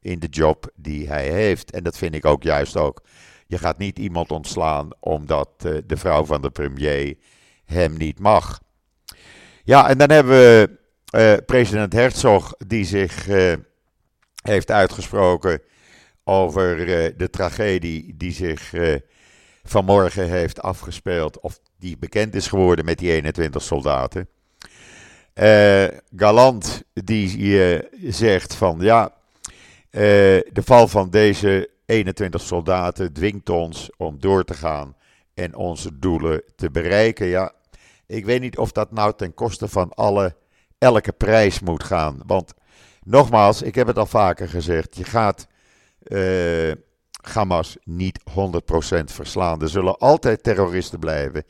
in 0.01 0.19
de 0.19 0.29
job 0.31 0.71
die 0.75 1.09
hij 1.09 1.29
heeft 1.29 1.71
en 1.71 1.83
dat 1.83 1.99
vind 1.99 2.15
ik 2.15 2.25
ook 2.25 2.43
juist 2.43 2.77
ook. 2.77 3.03
Je 3.47 3.59
gaat 3.59 3.79
niet 3.79 3.99
iemand 3.99 4.31
ontslaan 4.31 4.89
omdat 5.01 5.51
de 5.61 5.97
vrouw 5.97 6.25
van 6.25 6.43
de 6.43 6.51
premier 6.51 7.17
hem 7.65 7.97
niet 7.97 8.19
mag. 8.19 8.61
Ja, 9.65 9.89
en 9.89 9.99
dan 9.99 10.11
hebben 10.11 10.33
we 10.33 10.79
president 11.47 11.93
Herzog 11.93 12.55
die 12.67 12.85
zich 12.85 13.27
heeft 14.43 14.71
uitgesproken 14.71 15.63
over 16.25 16.87
de 17.17 17.31
tragedie 17.31 18.15
die 18.17 18.33
zich 18.33 18.73
vanmorgen 19.65 20.29
heeft 20.29 20.63
afgespeeld, 20.63 21.41
of 21.41 21.61
die 21.79 21.99
bekend 21.99 22.35
is 22.35 22.47
geworden 22.47 22.85
met 22.85 22.99
die 22.99 23.13
21 23.13 23.63
soldaten. 23.63 24.29
Galant 26.17 26.83
die 26.93 27.83
zegt 28.09 28.55
van 28.55 28.79
ja, 28.81 29.13
de 29.91 30.63
val 30.65 30.89
van 30.89 31.11
deze 31.11 31.71
21 31.87 32.41
soldaten 32.41 33.13
dwingt 33.13 33.49
ons 33.51 33.91
om 33.97 34.21
door 34.21 34.45
te 34.45 34.55
gaan 34.55 34.97
en 35.35 35.55
onze 35.55 35.99
doelen 35.99 36.43
te 36.57 36.71
bereiken. 36.71 37.27
Ja, 37.27 37.53
ik 38.07 38.25
weet 38.25 38.41
niet 38.41 38.59
of 38.59 38.73
dat 38.73 38.93
nou 38.93 39.13
ten 39.17 39.35
koste 39.35 39.69
van 39.69 39.95
alle, 39.95 40.37
elke 40.79 41.13
prijs 41.13 41.61
moet 41.61 41.85
gaan. 41.85 42.21
Want 42.27 42.55
nogmaals, 43.03 43.63
ik 43.63 43.75
heb 43.75 43.87
het 43.87 43.99
al 43.99 44.07
vaker 44.07 44.49
gezegd, 44.49 44.97
je 44.97 45.05
gaat 45.05 45.47
Hamas 47.29 47.77
niet 47.85 48.21
100% 48.31 49.05
verslaan. 49.05 49.63
Er 49.63 49.69
zullen 49.69 49.99
altijd 49.99 50.43
terroristen 50.43 50.99
blijven. 50.99 51.45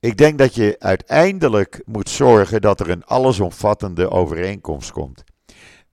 Ik 0.00 0.16
denk 0.16 0.38
dat 0.38 0.54
je 0.54 0.76
uiteindelijk 0.78 1.82
moet 1.84 2.08
zorgen 2.08 2.60
dat 2.60 2.80
er 2.80 2.90
een 2.90 3.04
allesomvattende 3.04 4.10
overeenkomst 4.10 4.92
komt. 4.92 5.24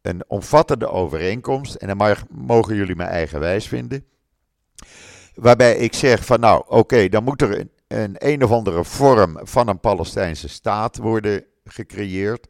Een 0.02 0.24
omvattende 0.28 0.90
overeenkomst, 0.90 1.76
en 1.76 1.98
dan 1.98 2.16
mogen 2.30 2.76
jullie 2.76 2.96
mijn 2.96 3.10
eigen 3.10 3.40
wijs 3.40 3.68
vinden. 3.68 4.06
Waarbij 5.34 5.76
ik 5.76 5.94
zeg 5.94 6.26
van 6.26 6.40
nou 6.40 6.64
oké, 6.68 7.10
dan 7.10 7.24
moet 7.24 7.42
er 7.42 7.60
een, 7.60 7.72
een 7.88 8.16
een 8.18 8.44
of 8.44 8.52
andere 8.52 8.84
vorm 8.84 9.40
van 9.44 9.68
een 9.68 9.80
Palestijnse 9.80 10.48
staat 10.48 10.98
worden 10.98 11.46
gecreëerd. 11.70 12.48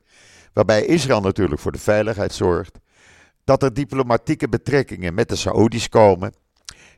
Waarbij 0.53 0.85
Israël 0.85 1.21
natuurlijk 1.21 1.61
voor 1.61 1.71
de 1.71 1.79
veiligheid 1.79 2.33
zorgt 2.33 2.79
dat 3.43 3.63
er 3.63 3.73
diplomatieke 3.73 4.49
betrekkingen 4.49 5.13
met 5.13 5.29
de 5.29 5.35
Saoedi's 5.35 5.89
komen. 5.89 6.33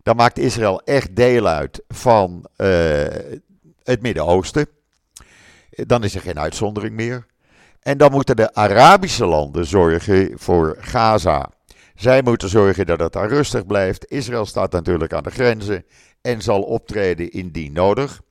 Dan 0.04 0.16
maakt 0.16 0.38
Israël 0.38 0.82
echt 0.82 1.16
deel 1.16 1.48
uit 1.48 1.84
van 1.88 2.46
uh, 2.58 2.68
het 3.84 4.02
Midden-Oosten. 4.02 4.68
Dan 5.70 6.04
is 6.04 6.16
er 6.16 6.22
geen 6.22 6.40
uitzondering 6.40 6.96
meer. 6.96 7.26
En 7.80 7.98
dan 7.98 8.12
moeten 8.12 8.36
de 8.36 8.54
Arabische 8.54 9.26
landen 9.26 9.66
zorgen 9.66 10.32
voor 10.36 10.78
Gaza. 10.80 11.50
Zij 11.96 12.22
moeten 12.22 12.50
zorgen 12.50 12.86
dat 12.86 13.00
het 13.00 13.14
daar 13.14 13.30
rustig 13.30 13.66
blijft. 13.66 14.12
Israël 14.12 14.46
staat 14.46 14.72
natuurlijk 14.72 15.14
aan 15.14 15.24
de 15.24 15.32
grenzen 15.32 15.86
en 16.22 16.42
zal 16.42 16.62
optreden 16.62 17.32
indien 17.32 17.74
nodig. 17.74 18.22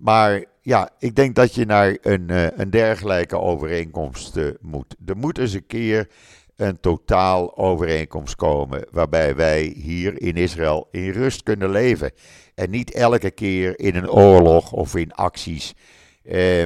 Maar 0.00 0.44
ja, 0.60 0.90
ik 0.98 1.16
denk 1.16 1.34
dat 1.34 1.54
je 1.54 1.64
naar 1.64 1.98
een, 2.02 2.30
eh, 2.30 2.46
een 2.56 2.70
dergelijke 2.70 3.38
overeenkomst 3.38 4.36
uh, 4.36 4.50
moet. 4.60 4.96
Er 5.06 5.16
moet 5.16 5.38
eens 5.38 5.52
een 5.52 5.66
keer 5.66 6.08
een 6.56 6.80
totaal 6.80 7.56
overeenkomst 7.56 8.36
komen 8.36 8.86
waarbij 8.90 9.36
wij 9.36 9.62
hier 9.62 10.22
in 10.22 10.36
Israël 10.36 10.88
in 10.90 11.10
rust 11.10 11.42
kunnen 11.42 11.70
leven. 11.70 12.12
En 12.54 12.70
niet 12.70 12.92
elke 12.92 13.30
keer 13.30 13.78
in 13.78 13.94
een 13.94 14.10
oorlog 14.10 14.72
of 14.72 14.94
in 14.94 15.12
acties. 15.12 15.74
Eh, 16.22 16.62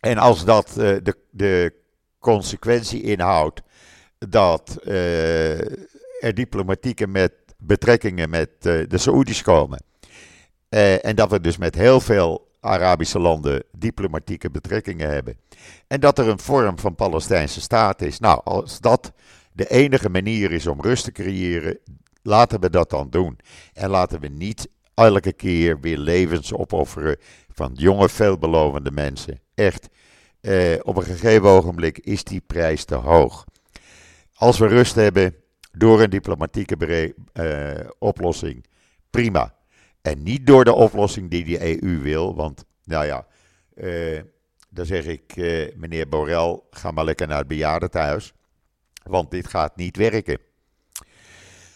en 0.00 0.18
als 0.18 0.44
dat 0.44 0.68
eh, 0.68 0.96
de, 1.02 1.16
de 1.30 1.74
consequentie 2.18 3.02
inhoudt 3.02 3.62
dat 4.18 4.78
eh, 4.84 5.60
er 6.24 6.34
diplomatieke 6.34 7.06
met, 7.06 7.32
betrekkingen 7.58 8.30
met 8.30 8.50
eh, 8.58 8.88
de 8.88 8.98
Saoedi's 8.98 9.42
komen. 9.42 9.82
Eh, 10.70 11.04
en 11.04 11.16
dat 11.16 11.30
we 11.30 11.40
dus 11.40 11.56
met 11.56 11.74
heel 11.74 12.00
veel 12.00 12.48
Arabische 12.60 13.18
landen 13.18 13.64
diplomatieke 13.72 14.50
betrekkingen 14.50 15.10
hebben. 15.10 15.36
En 15.86 16.00
dat 16.00 16.18
er 16.18 16.28
een 16.28 16.38
vorm 16.38 16.78
van 16.78 16.94
Palestijnse 16.94 17.60
staat 17.60 18.02
is. 18.02 18.18
Nou, 18.18 18.40
als 18.44 18.80
dat 18.80 19.12
de 19.52 19.68
enige 19.68 20.08
manier 20.08 20.52
is 20.52 20.66
om 20.66 20.80
rust 20.80 21.04
te 21.04 21.12
creëren, 21.12 21.78
laten 22.22 22.60
we 22.60 22.70
dat 22.70 22.90
dan 22.90 23.10
doen. 23.10 23.38
En 23.72 23.90
laten 23.90 24.20
we 24.20 24.28
niet 24.28 24.68
elke 24.94 25.32
keer 25.32 25.80
weer 25.80 25.98
levens 25.98 26.52
opofferen 26.52 27.16
van 27.52 27.72
jonge, 27.74 28.08
veelbelovende 28.08 28.90
mensen. 28.90 29.40
Echt, 29.54 29.88
eh, 30.40 30.78
op 30.82 30.96
een 30.96 31.02
gegeven 31.02 31.48
ogenblik 31.48 31.98
is 31.98 32.24
die 32.24 32.42
prijs 32.46 32.84
te 32.84 32.94
hoog. 32.94 33.44
Als 34.34 34.58
we 34.58 34.66
rust 34.66 34.94
hebben 34.94 35.34
door 35.72 36.02
een 36.02 36.10
diplomatieke 36.10 37.14
eh, 37.32 37.88
oplossing, 37.98 38.64
prima. 39.10 39.58
En 40.02 40.22
niet 40.22 40.46
door 40.46 40.64
de 40.64 40.72
oplossing 40.72 41.30
die 41.30 41.44
de 41.44 41.82
EU 41.82 41.98
wil. 41.98 42.34
Want, 42.34 42.64
nou 42.84 43.06
ja, 43.06 43.26
uh, 43.74 44.20
dan 44.68 44.86
zeg 44.86 45.06
ik, 45.06 45.36
uh, 45.36 45.74
meneer 45.76 46.08
Borrell, 46.08 46.60
ga 46.70 46.90
maar 46.90 47.04
lekker 47.04 47.26
naar 47.26 47.38
het 47.38 47.48
bejaardentehuis. 47.48 48.32
Want 49.02 49.30
dit 49.30 49.46
gaat 49.46 49.76
niet 49.76 49.96
werken. 49.96 50.38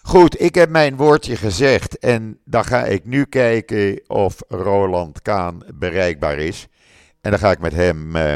Goed, 0.02 0.40
ik 0.40 0.54
heb 0.54 0.70
mijn 0.70 0.96
woordje 0.96 1.36
gezegd. 1.36 1.98
En 1.98 2.40
dan 2.44 2.64
ga 2.64 2.84
ik 2.84 3.04
nu 3.04 3.24
kijken 3.24 4.00
of 4.06 4.42
Roland 4.48 5.22
Kaan 5.22 5.62
bereikbaar 5.74 6.38
is. 6.38 6.68
En 7.20 7.30
dan 7.30 7.40
ga 7.40 7.50
ik 7.50 7.58
met 7.58 7.72
hem 7.72 8.16
uh, 8.16 8.34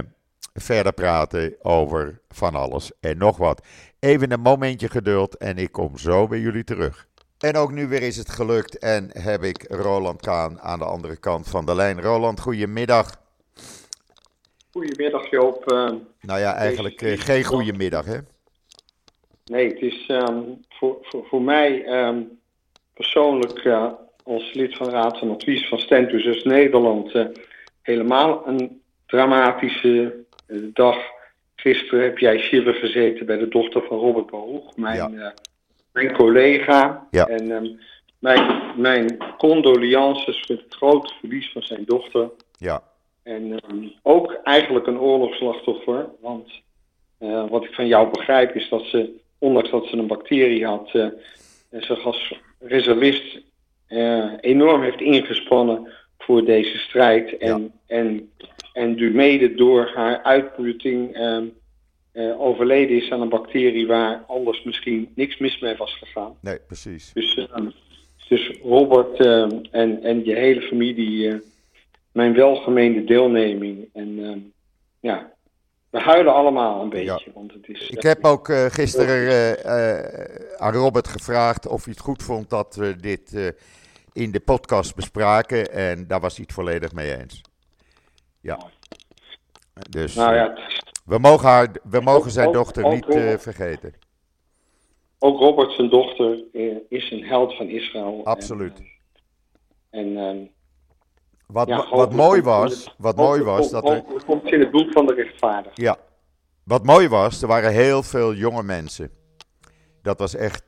verder 0.54 0.92
praten 0.92 1.54
over 1.62 2.20
van 2.28 2.54
alles 2.54 2.90
en 3.00 3.18
nog 3.18 3.36
wat. 3.36 3.66
Even 3.98 4.32
een 4.32 4.40
momentje 4.40 4.88
geduld 4.88 5.36
en 5.36 5.58
ik 5.58 5.72
kom 5.72 5.98
zo 5.98 6.26
bij 6.26 6.40
jullie 6.40 6.64
terug. 6.64 7.08
En 7.38 7.56
ook 7.56 7.72
nu 7.72 7.86
weer 7.88 8.02
is 8.02 8.16
het 8.16 8.30
gelukt 8.30 8.78
en 8.78 9.10
heb 9.12 9.42
ik 9.42 9.64
Roland 9.68 10.20
Kaan 10.20 10.60
aan 10.60 10.78
de 10.78 10.84
andere 10.84 11.16
kant 11.16 11.48
van 11.48 11.66
de 11.66 11.74
lijn. 11.74 12.00
Roland, 12.00 12.40
goedemiddag. 12.40 13.10
Goedemiddag 14.72 15.30
Joop. 15.30 15.72
Uh, 15.72 15.90
nou 16.20 16.40
ja, 16.40 16.54
eigenlijk 16.54 17.02
uh, 17.02 17.18
geen 17.18 17.44
goedemiddag 17.44 18.04
hè? 18.04 18.18
Nee, 19.44 19.68
het 19.68 19.80
is 19.80 20.08
um, 20.08 20.64
voor, 20.68 20.98
voor, 21.00 21.26
voor 21.26 21.42
mij 21.42 21.86
um, 22.06 22.38
persoonlijk 22.94 23.64
uh, 23.64 23.92
als 24.24 24.52
lid 24.52 24.76
van 24.76 24.86
de 24.86 24.92
Raad 24.92 25.18
van 25.18 25.30
Advies 25.30 25.68
van 25.68 25.78
Stentus 25.78 26.44
Nederland 26.44 27.12
helemaal 27.82 28.46
een 28.46 28.82
dramatische 29.06 30.24
dag. 30.72 30.96
Gisteren 31.56 32.04
heb 32.04 32.18
jij 32.18 32.38
shiver 32.38 32.74
gezeten 32.74 33.26
bij 33.26 33.36
de 33.36 33.48
dochter 33.48 33.82
van 33.82 33.98
Robert 33.98 34.30
Baruch, 34.30 34.76
mijn... 34.76 35.12
Ja 35.12 35.34
mijn 36.02 36.16
collega. 36.16 37.06
En 37.10 37.50
um, 37.50 37.78
mijn, 38.18 38.62
mijn 38.76 39.16
condolences 39.38 40.44
voor 40.46 40.56
het 40.56 40.74
grote 40.74 41.14
verlies 41.20 41.52
van 41.52 41.62
zijn 41.62 41.84
dochter. 41.84 42.30
Ja. 42.58 42.82
En 43.22 43.52
um, 43.70 43.92
ook 44.02 44.32
eigenlijk 44.42 44.86
een 44.86 45.00
oorlogsslachtoffer. 45.00 46.08
Want 46.20 46.50
uh, 47.20 47.48
wat 47.50 47.64
ik 47.64 47.74
van 47.74 47.86
jou 47.86 48.10
begrijp 48.10 48.54
is 48.54 48.68
dat 48.68 48.84
ze, 48.84 49.20
ondanks 49.38 49.70
dat 49.70 49.86
ze 49.86 49.96
een 49.96 50.06
bacterie 50.06 50.66
had, 50.66 50.90
uh, 50.92 51.06
zich 51.70 52.04
als 52.04 52.40
reservist 52.58 53.40
uh, 53.88 54.32
enorm 54.40 54.82
heeft 54.82 55.00
ingespannen 55.00 55.92
voor 56.18 56.44
deze 56.44 56.78
strijd. 56.78 57.36
En, 57.36 57.62
ja. 57.86 57.96
en, 57.96 58.32
en 58.72 59.14
mede 59.14 59.54
door 59.54 59.92
haar 59.94 60.22
uitputting 60.22 61.16
um, 61.16 61.56
uh, 62.18 62.40
overleden 62.40 62.96
is 62.96 63.10
aan 63.10 63.20
een 63.20 63.28
bacterie 63.28 63.86
waar 63.86 64.24
anders 64.26 64.62
misschien 64.62 65.12
niks 65.14 65.38
mis 65.38 65.58
mee 65.58 65.76
was 65.76 65.98
gegaan. 65.98 66.36
Nee, 66.40 66.58
precies. 66.58 67.10
Dus, 67.12 67.36
uh, 67.36 67.66
dus 68.28 68.58
Robert 68.62 69.20
uh, 69.20 69.42
en, 69.70 70.02
en 70.02 70.24
je 70.24 70.34
hele 70.34 70.60
familie, 70.60 71.42
mijn 72.12 72.34
welgemeende 72.34 73.04
deelneming. 73.04 73.88
En 73.92 74.52
ja, 75.00 75.32
we 75.90 75.98
huilen 75.98 76.34
allemaal 76.34 76.82
een 76.82 76.88
beetje. 76.88 77.22
Ja. 77.24 77.32
Want 77.34 77.52
het 77.52 77.68
is, 77.68 77.88
Ik 77.88 78.02
heb 78.02 78.24
ook 78.24 78.52
gisteren 78.52 79.56
aan 80.58 80.72
Robert 80.72 81.08
gevraagd 81.08 81.66
of 81.66 81.84
hij 81.84 81.92
het 81.92 82.02
goed 82.02 82.22
vond 82.22 82.50
dat 82.50 82.74
we 82.76 82.96
dit 82.96 83.54
in 84.12 84.30
de 84.30 84.40
podcast 84.40 84.94
bespraken. 84.94 85.72
En 85.72 86.06
daar 86.06 86.20
was 86.20 86.36
hij 86.36 86.44
het 86.46 86.54
volledig 86.54 86.92
mee 86.92 87.18
eens. 87.18 87.40
Ja. 88.40 88.58
Dus, 89.90 90.14
nou 90.14 90.34
ja, 90.34 90.58
we 91.08 91.18
mogen, 91.18 91.48
haar, 91.48 91.68
we 91.82 92.00
mogen 92.00 92.30
zijn 92.30 92.52
dochter 92.52 92.88
niet 92.88 93.06
uh, 93.08 93.36
vergeten. 93.36 93.94
ook 95.18 95.38
Robert, 95.38 95.72
zijn 95.72 95.88
dochter, 95.90 96.44
is 96.88 97.10
een 97.10 97.24
held 97.24 97.56
van 97.56 97.68
Israël. 97.68 98.24
Absoluut. 98.24 98.82
En, 99.90 100.16
en 100.16 100.50
wat, 101.46 101.88
wat 101.90 102.12
mooi 102.12 102.42
was, 102.42 102.94
wat 102.98 103.16
mooi 103.16 103.42
was 103.42 103.70
dat 103.70 103.88
er... 103.88 104.04
komt 104.26 104.52
in 104.52 104.60
het 104.60 104.70
boek 104.70 104.92
van 104.92 105.06
de 105.06 105.14
rechtvaardig. 105.14 105.72
Ja. 105.74 105.96
Wat 106.64 106.84
mooi 106.84 107.08
was, 107.08 107.42
er 107.42 107.48
waren 107.48 107.72
heel 107.72 108.02
veel 108.02 108.34
jonge 108.34 108.62
mensen. 108.62 109.10
Dat 110.02 110.18
was 110.18 110.34
echt, 110.34 110.64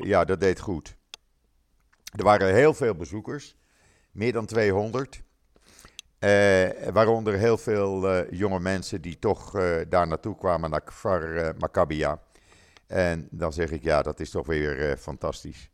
ja, 0.00 0.24
dat 0.24 0.40
deed 0.40 0.60
goed. 0.60 0.96
Er 2.16 2.24
waren 2.24 2.54
heel 2.54 2.74
veel 2.74 2.94
bezoekers, 2.94 3.56
meer 4.12 4.32
dan 4.32 4.46
200. 4.46 5.22
Uh, 6.24 6.68
waaronder 6.92 7.34
heel 7.34 7.56
veel 7.56 8.10
uh, 8.10 8.20
jonge 8.30 8.60
mensen 8.60 9.00
die 9.02 9.18
toch 9.18 9.56
uh, 9.56 9.62
daar 9.88 10.06
naartoe 10.06 10.36
kwamen 10.36 10.70
naar 10.70 10.80
Kfar 10.80 11.54
Maccabia. 11.58 12.18
En 12.86 13.28
dan 13.30 13.52
zeg 13.52 13.70
ik, 13.70 13.82
ja, 13.82 14.02
dat 14.02 14.20
is 14.20 14.30
toch 14.30 14.46
weer 14.46 14.96
fantastisch. 14.96 15.70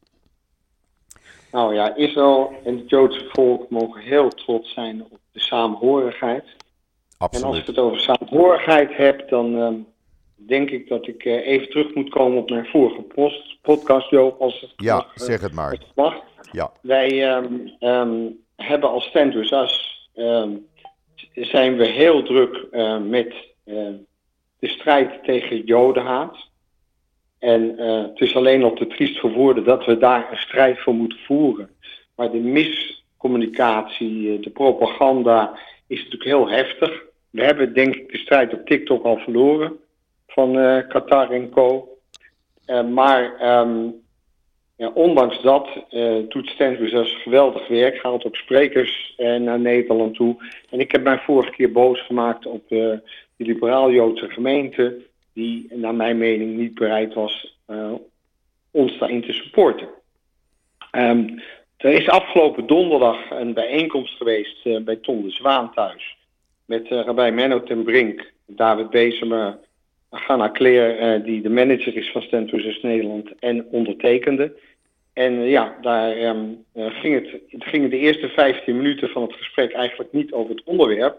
Nou 1.52 1.74
ja, 1.74 1.96
Israël 1.96 2.52
en 2.64 2.76
het 2.76 2.90
Joodse 2.90 3.28
volk 3.32 3.70
mogen 3.70 4.00
heel 4.00 4.28
trots 4.28 4.72
zijn 4.72 5.04
op 5.10 5.18
de 5.32 5.40
saamhorigheid. 5.40 6.44
Absoluut. 7.18 7.44
En 7.44 7.50
als 7.50 7.60
ik 7.60 7.66
het 7.66 7.78
over 7.78 8.00
saamhorigheid 8.00 8.96
heb, 8.96 9.28
dan 9.28 9.56
ehm, 9.56 9.74
denk 10.34 10.70
ik 10.70 10.88
dat 10.88 11.06
ik 11.06 11.24
even 11.24 11.70
terug 11.70 11.94
moet 11.94 12.10
komen 12.10 12.38
op 12.38 12.50
mijn 12.50 12.66
vorige 12.66 13.02
post, 13.02 13.60
podcast, 13.62 14.10
Joop. 14.10 14.40
Als 14.40 14.60
het 14.60 14.72
ja, 14.76 14.96
mag, 14.96 15.12
zeg 15.14 15.40
het 15.40 15.52
maar. 15.52 15.78
Mag. 15.94 16.14
Ja. 16.52 16.72
Wij 16.82 17.36
um, 17.36 17.76
um, 17.80 18.44
hebben 18.56 18.90
als 18.90 19.04
Stentus, 19.04 19.52
als 20.16 20.48
zijn 21.34 21.76
we 21.76 21.84
heel 21.84 22.22
druk 22.22 22.66
uh, 22.72 22.98
met 22.98 23.34
uh, 23.64 23.88
de 24.58 24.68
strijd 24.68 25.24
tegen 25.24 25.64
jodenhaat. 25.64 26.36
En 27.38 27.62
uh, 27.62 28.02
het 28.02 28.20
is 28.20 28.36
alleen 28.36 28.64
op 28.64 28.76
te 28.76 28.86
triest 28.86 29.18
voor 29.18 29.30
woorden 29.30 29.64
dat 29.64 29.84
we 29.84 29.98
daar 29.98 30.30
een 30.30 30.38
strijd 30.38 30.80
voor 30.80 30.94
moeten 30.94 31.18
voeren. 31.18 31.70
Maar 32.16 32.30
de 32.30 32.38
miscommunicatie, 32.38 34.40
de 34.40 34.50
propaganda 34.50 35.58
is 35.86 35.98
natuurlijk 35.98 36.24
heel 36.24 36.48
heftig. 36.48 37.04
We 37.30 37.44
hebben 37.44 37.74
denk 37.74 37.94
ik 37.94 38.12
de 38.12 38.18
strijd 38.18 38.52
op 38.52 38.66
TikTok 38.66 39.04
al 39.04 39.16
verloren 39.16 39.72
van 40.26 40.52
Qatar 40.88 41.30
en 41.30 41.50
co. 41.50 41.88
maar 42.92 43.50
um, 43.60 44.04
ja, 44.76 44.88
ondanks 44.88 45.42
dat 45.42 45.68
uh, 45.90 46.16
doet 46.28 46.48
Stentus 46.48 46.90
dus 46.90 47.14
geweldig 47.22 47.68
werk, 47.68 48.02
haalt 48.02 48.24
ook 48.24 48.36
sprekers 48.36 49.14
uh, 49.18 49.36
naar 49.36 49.60
Nederland 49.60 50.14
toe. 50.14 50.36
En 50.70 50.80
ik 50.80 50.92
heb 50.92 51.02
mij 51.02 51.18
vorige 51.18 51.50
keer 51.50 51.72
boos 51.72 52.00
gemaakt 52.00 52.46
op 52.46 52.62
uh, 52.68 52.78
de 53.36 53.44
liberaal-Joodse 53.44 54.30
gemeente, 54.30 54.96
die 55.32 55.66
naar 55.70 55.94
mijn 55.94 56.18
mening 56.18 56.56
niet 56.56 56.74
bereid 56.74 57.14
was 57.14 57.54
ons 58.70 58.98
daarin 58.98 59.22
te 59.22 59.32
supporten. 59.32 59.88
Um, 60.92 61.42
er 61.76 61.92
is 61.92 62.08
afgelopen 62.08 62.66
donderdag 62.66 63.30
een 63.30 63.54
bijeenkomst 63.54 64.16
geweest 64.16 64.84
bij 64.84 64.96
Ton 64.96 65.22
de 65.22 65.30
Zwaan 65.30 65.72
thuis. 65.74 66.16
Met 66.64 66.88
Rabbi 66.88 67.30
Menno 67.30 67.62
ten 67.62 67.84
Brink, 67.84 68.32
David 68.46 68.90
Bezemer, 68.90 69.58
Ganna 70.10 70.48
Kleer, 70.48 71.22
die 71.24 71.42
de 71.42 71.50
manager 71.50 71.96
is 71.96 72.10
van 72.10 72.22
Stentus 72.22 72.82
Nederland 72.82 73.38
en 73.38 73.66
ondertekende. 73.70 74.52
En 75.12 75.32
ja, 75.32 75.76
daar 75.80 76.18
um, 76.18 76.64
ging 76.74 77.14
het, 77.14 77.40
gingen 77.48 77.90
de 77.90 77.98
eerste 77.98 78.28
15 78.28 78.76
minuten 78.76 79.08
van 79.08 79.22
het 79.22 79.32
gesprek 79.32 79.72
eigenlijk 79.72 80.12
niet 80.12 80.32
over 80.32 80.50
het 80.54 80.64
onderwerp, 80.64 81.18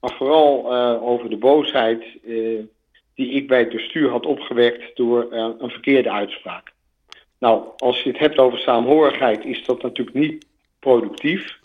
maar 0.00 0.14
vooral 0.14 0.72
over 1.00 1.30
de 1.30 1.36
boosheid 1.36 2.04
die 3.14 3.30
ik 3.30 3.48
bij 3.48 3.58
het 3.58 3.68
bestuur 3.68 4.10
had 4.10 4.26
opgewekt 4.26 4.96
door 4.96 5.32
een 5.32 5.70
verkeerde 5.70 6.10
uitspraak. 6.10 6.72
Nou, 7.38 7.64
als 7.76 8.02
je 8.02 8.10
het 8.10 8.18
hebt 8.18 8.38
over 8.38 8.58
saamhorigheid, 8.58 9.44
is 9.44 9.64
dat 9.64 9.82
natuurlijk 9.82 10.16
niet 10.16 10.46
productief. 10.78 11.58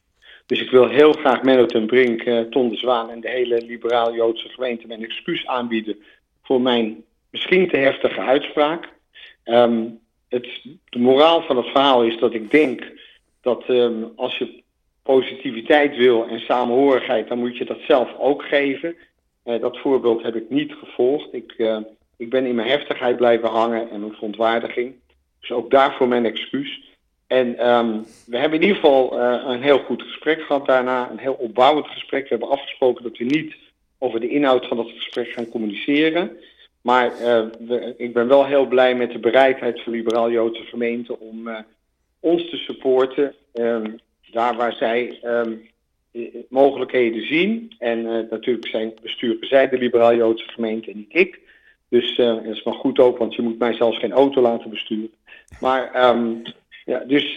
Dus 0.45 0.61
ik 0.61 0.69
wil 0.69 0.87
heel 0.87 1.13
graag 1.13 1.43
Menno 1.43 1.65
ten 1.65 1.85
Brink, 1.85 2.51
Ton 2.51 2.69
de 2.69 2.75
Zwaan 2.75 3.09
en 3.09 3.21
de 3.21 3.29
hele 3.29 3.61
liberaal-Joodse 3.61 4.49
gemeente 4.49 4.87
mijn 4.87 5.03
excuus 5.03 5.45
aanbieden 5.45 5.97
voor 6.45 6.61
mijn 6.61 7.03
misschien 7.29 7.69
te 7.69 7.77
heftige 7.77 8.21
uitspraak. 8.21 8.89
Um, 9.45 9.99
het, 10.29 10.47
de 10.89 10.99
moraal 10.99 11.41
van 11.41 11.57
het 11.57 11.65
verhaal 11.65 12.03
is 12.03 12.19
dat 12.19 12.33
ik 12.33 12.51
denk 12.51 12.83
dat 13.41 13.63
um, 13.69 14.11
als 14.15 14.37
je 14.37 14.63
positiviteit 15.03 15.95
wil 15.95 16.27
en 16.27 16.39
samenhorigheid, 16.39 17.27
dan 17.27 17.39
moet 17.39 17.57
je 17.57 17.65
dat 17.65 17.79
zelf 17.87 18.09
ook 18.19 18.43
geven. 18.43 18.95
Uh, 19.45 19.61
dat 19.61 19.77
voorbeeld 19.77 20.23
heb 20.23 20.35
ik 20.35 20.49
niet 20.49 20.73
gevolgd. 20.73 21.33
Ik, 21.33 21.53
uh, 21.57 21.77
ik 22.17 22.29
ben 22.29 22.45
in 22.45 22.55
mijn 22.55 22.67
heftigheid 22.67 23.17
blijven 23.17 23.49
hangen 23.49 23.89
en 23.89 23.99
mijn 23.99 24.13
verontwaardiging. 24.13 24.93
Dus 25.39 25.51
ook 25.51 25.71
daarvoor 25.71 26.07
mijn 26.07 26.25
excuus. 26.25 26.81
En 27.27 27.69
um, 27.69 28.05
we 28.25 28.37
hebben 28.37 28.59
in 28.59 28.67
ieder 28.67 28.81
geval 28.81 29.19
uh, 29.19 29.43
een 29.45 29.61
heel 29.61 29.79
goed 29.79 30.01
gesprek 30.01 30.41
gehad 30.41 30.65
daarna. 30.65 31.09
Een 31.11 31.17
heel 31.17 31.33
opbouwend 31.33 31.87
gesprek. 31.87 32.23
We 32.23 32.29
hebben 32.29 32.49
afgesproken 32.49 33.03
dat 33.03 33.17
we 33.17 33.23
niet 33.23 33.55
over 34.05 34.19
de 34.19 34.29
inhoud 34.29 34.65
van 34.65 34.77
dat 34.77 34.89
gesprek 34.89 35.27
gaan 35.27 35.49
communiceren. 35.49 36.31
Maar 36.81 37.11
we, 37.67 37.93
ik 37.97 38.13
ben 38.13 38.27
wel 38.27 38.45
heel 38.45 38.65
blij 38.65 38.95
met 38.95 39.11
de 39.11 39.19
bereidheid 39.19 39.81
van 39.83 39.93
liberaal-Joodse 39.93 40.63
gemeenten 40.63 41.19
om 41.19 41.47
uh, 41.47 41.57
ons 42.19 42.49
te 42.49 42.57
supporten. 42.57 43.33
Um, 43.53 43.99
daar 44.31 44.55
waar 44.55 44.73
zij 44.73 45.19
um, 45.23 45.69
mogelijkheden 46.49 47.27
zien. 47.27 47.75
En 47.77 47.99
uh, 47.99 48.29
natuurlijk 48.29 48.67
zijn 48.67 48.93
besturen 49.01 49.47
zij 49.47 49.69
de 49.69 49.77
liberaal-Joodse 49.77 50.47
gemeente 50.47 50.91
en 50.91 50.97
niet 50.97 51.15
ik. 51.15 51.39
Dus 51.89 52.15
dat 52.15 52.43
is 52.43 52.63
maar 52.63 52.73
goed 52.73 52.99
ook, 52.99 53.17
want 53.17 53.35
je 53.35 53.41
moet 53.41 53.59
mij 53.59 53.73
zelfs 53.73 53.97
geen 53.97 54.11
auto 54.11 54.41
laten 54.41 54.69
besturen. 54.69 55.11
Maar 55.59 56.09
um, 56.09 56.41
ja, 56.85 56.99
dus 56.99 57.33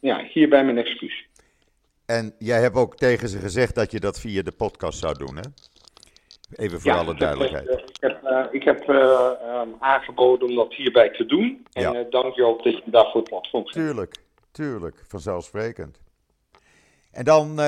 ja, 0.00 0.24
hierbij 0.32 0.64
mijn 0.64 0.78
excuus. 0.78 1.28
En 2.06 2.34
jij 2.38 2.60
hebt 2.60 2.76
ook 2.76 2.96
tegen 2.96 3.28
ze 3.28 3.38
gezegd 3.38 3.74
dat 3.74 3.90
je 3.90 4.00
dat 4.00 4.20
via 4.20 4.42
de 4.42 4.52
podcast 4.52 4.98
zou 4.98 5.18
doen, 5.18 5.36
hè? 5.36 5.42
Even 6.56 6.80
voor 6.80 6.90
ja, 6.90 6.98
alle 6.98 7.14
duidelijkheid. 7.14 7.68
Ik 7.68 7.96
heb, 8.00 8.22
uh, 8.24 8.44
ik 8.50 8.62
heb 8.62 8.88
uh, 8.88 9.30
um, 9.60 9.74
aangeboden 9.78 10.48
om 10.48 10.54
dat 10.54 10.74
hierbij 10.74 11.10
te 11.10 11.26
doen. 11.26 11.66
En 11.72 11.92
ja. 11.92 12.04
dank 12.10 12.34
je 12.34 12.44
ook 12.44 12.64
dat 12.64 12.72
je 12.72 12.82
daarvoor 12.84 13.20
het 13.20 13.30
platform 13.30 13.66
geeft. 13.66 13.86
Tuurlijk, 13.86 14.14
tuurlijk, 14.50 15.02
vanzelfsprekend. 15.08 16.00
En 17.12 17.24
dan 17.24 17.60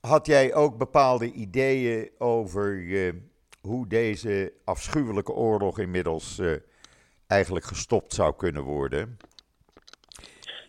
had 0.00 0.26
jij 0.26 0.54
ook 0.54 0.78
bepaalde 0.78 1.32
ideeën 1.32 2.10
over 2.18 2.84
hoe 3.60 3.86
deze 3.88 4.52
afschuwelijke 4.64 5.32
oorlog 5.32 5.78
inmiddels 5.78 6.40
eigenlijk 7.26 7.64
gestopt 7.64 8.14
zou 8.14 8.34
kunnen 8.36 8.62
worden. 8.62 9.16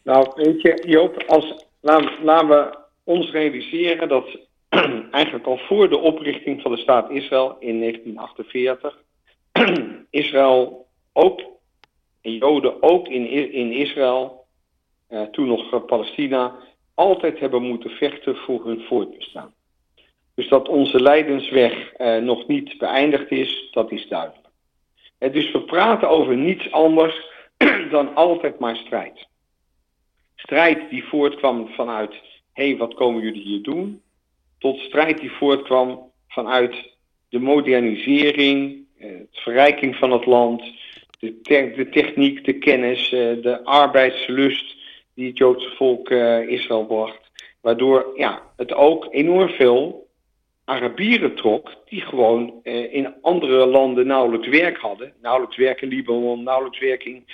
Nou, 0.04 0.32
weet 0.36 0.62
je, 0.62 0.84
Joop, 0.88 1.24
als, 1.28 1.66
laten, 1.80 2.24
laten 2.24 2.48
we 2.48 2.78
ons 3.04 3.32
realiseren 3.32 4.08
dat 4.08 4.38
eigenlijk 5.12 5.46
al 5.46 5.58
voor 5.58 5.90
de 5.90 5.98
oprichting 5.98 6.62
van 6.62 6.72
de 6.72 6.78
staat 6.78 7.10
Israël 7.10 7.58
in 7.60 7.80
1948, 7.80 9.04
Israël 10.10 10.88
ook, 11.14 11.42
en 12.22 12.36
Joden 12.36 12.84
ook 12.84 13.08
in, 13.08 13.28
in 13.52 13.72
Israël, 13.72 14.46
uh, 15.10 15.22
toen 15.22 15.48
nog 15.48 15.86
Palestina, 15.86 16.56
altijd 16.94 17.40
hebben 17.40 17.62
moeten 17.62 17.90
vechten 17.90 18.36
voor 18.36 18.66
hun 18.66 18.82
voortbestaan. 18.82 19.54
Dus 20.36 20.48
dat 20.48 20.68
onze 20.68 21.02
lijdensweg 21.02 21.94
uh, 21.98 22.18
nog 22.18 22.48
niet 22.48 22.78
beëindigd 22.78 23.32
is, 23.32 23.70
dat 23.72 23.92
is 23.92 24.08
duidelijk. 24.08 24.48
En 25.18 25.32
dus 25.32 25.52
we 25.52 25.62
praten 25.62 26.10
over 26.10 26.38
niets 26.38 26.72
anders 26.72 27.28
dan 27.92 28.16
altijd 28.16 28.60
maar 28.60 28.76
strijd. 28.76 29.28
Strijd 30.36 30.90
die 30.90 31.04
voortkwam 31.04 31.68
vanuit, 31.68 32.12
hé, 32.54 32.68
hey, 32.68 32.78
wat 32.78 32.94
komen 32.94 33.22
jullie 33.22 33.42
hier 33.42 33.62
doen? 33.62 34.02
Tot 34.64 34.80
strijd 34.80 35.20
die 35.20 35.32
voortkwam 35.32 36.12
vanuit 36.28 36.76
de 37.30 37.40
modernisering, 37.40 38.86
eh, 38.98 39.08
de 39.08 39.28
verrijking 39.42 39.96
van 39.96 40.12
het 40.12 40.26
land, 40.26 40.64
de, 41.20 41.40
de 41.76 41.90
techniek, 41.90 42.46
de 42.46 42.58
kennis, 42.58 43.12
eh, 43.12 43.20
de 43.42 43.60
arbeidslust 43.64 44.76
die 45.16 45.28
het 45.28 45.38
Joodse 45.38 45.70
volk 45.70 46.10
uh, 46.10 46.48
Israël 46.48 46.86
bracht. 46.86 47.32
Waardoor 47.62 48.14
ja, 48.16 48.42
het 48.58 48.74
ook 48.74 49.08
enorm 49.12 49.50
veel 49.50 50.08
Arabieren 50.66 51.36
trok 51.36 51.74
die 51.86 52.02
gewoon 52.02 52.60
eh, 52.64 52.94
in 52.94 53.14
andere 53.22 53.66
landen 53.66 54.08
nauwelijks 54.08 54.48
werk 54.48 54.78
hadden. 54.78 55.14
Nauwelijks 55.22 55.58
werk 55.58 55.82
in 55.82 55.88
Libanon, 55.88 56.44
nauwelijks 56.44 56.80
werk 56.80 57.04
in 57.04 57.26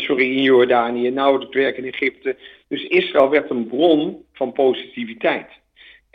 sorry, 0.00 0.36
in 0.36 0.42
Jordanië, 0.42 1.10
nauwelijks 1.10 1.54
werk 1.54 1.76
in 1.76 1.84
Egypte. 1.84 2.36
Dus 2.68 2.84
Israël 2.84 3.28
werd 3.28 3.50
een 3.50 3.66
bron 3.66 4.24
van 4.32 4.52
positiviteit. 4.52 5.48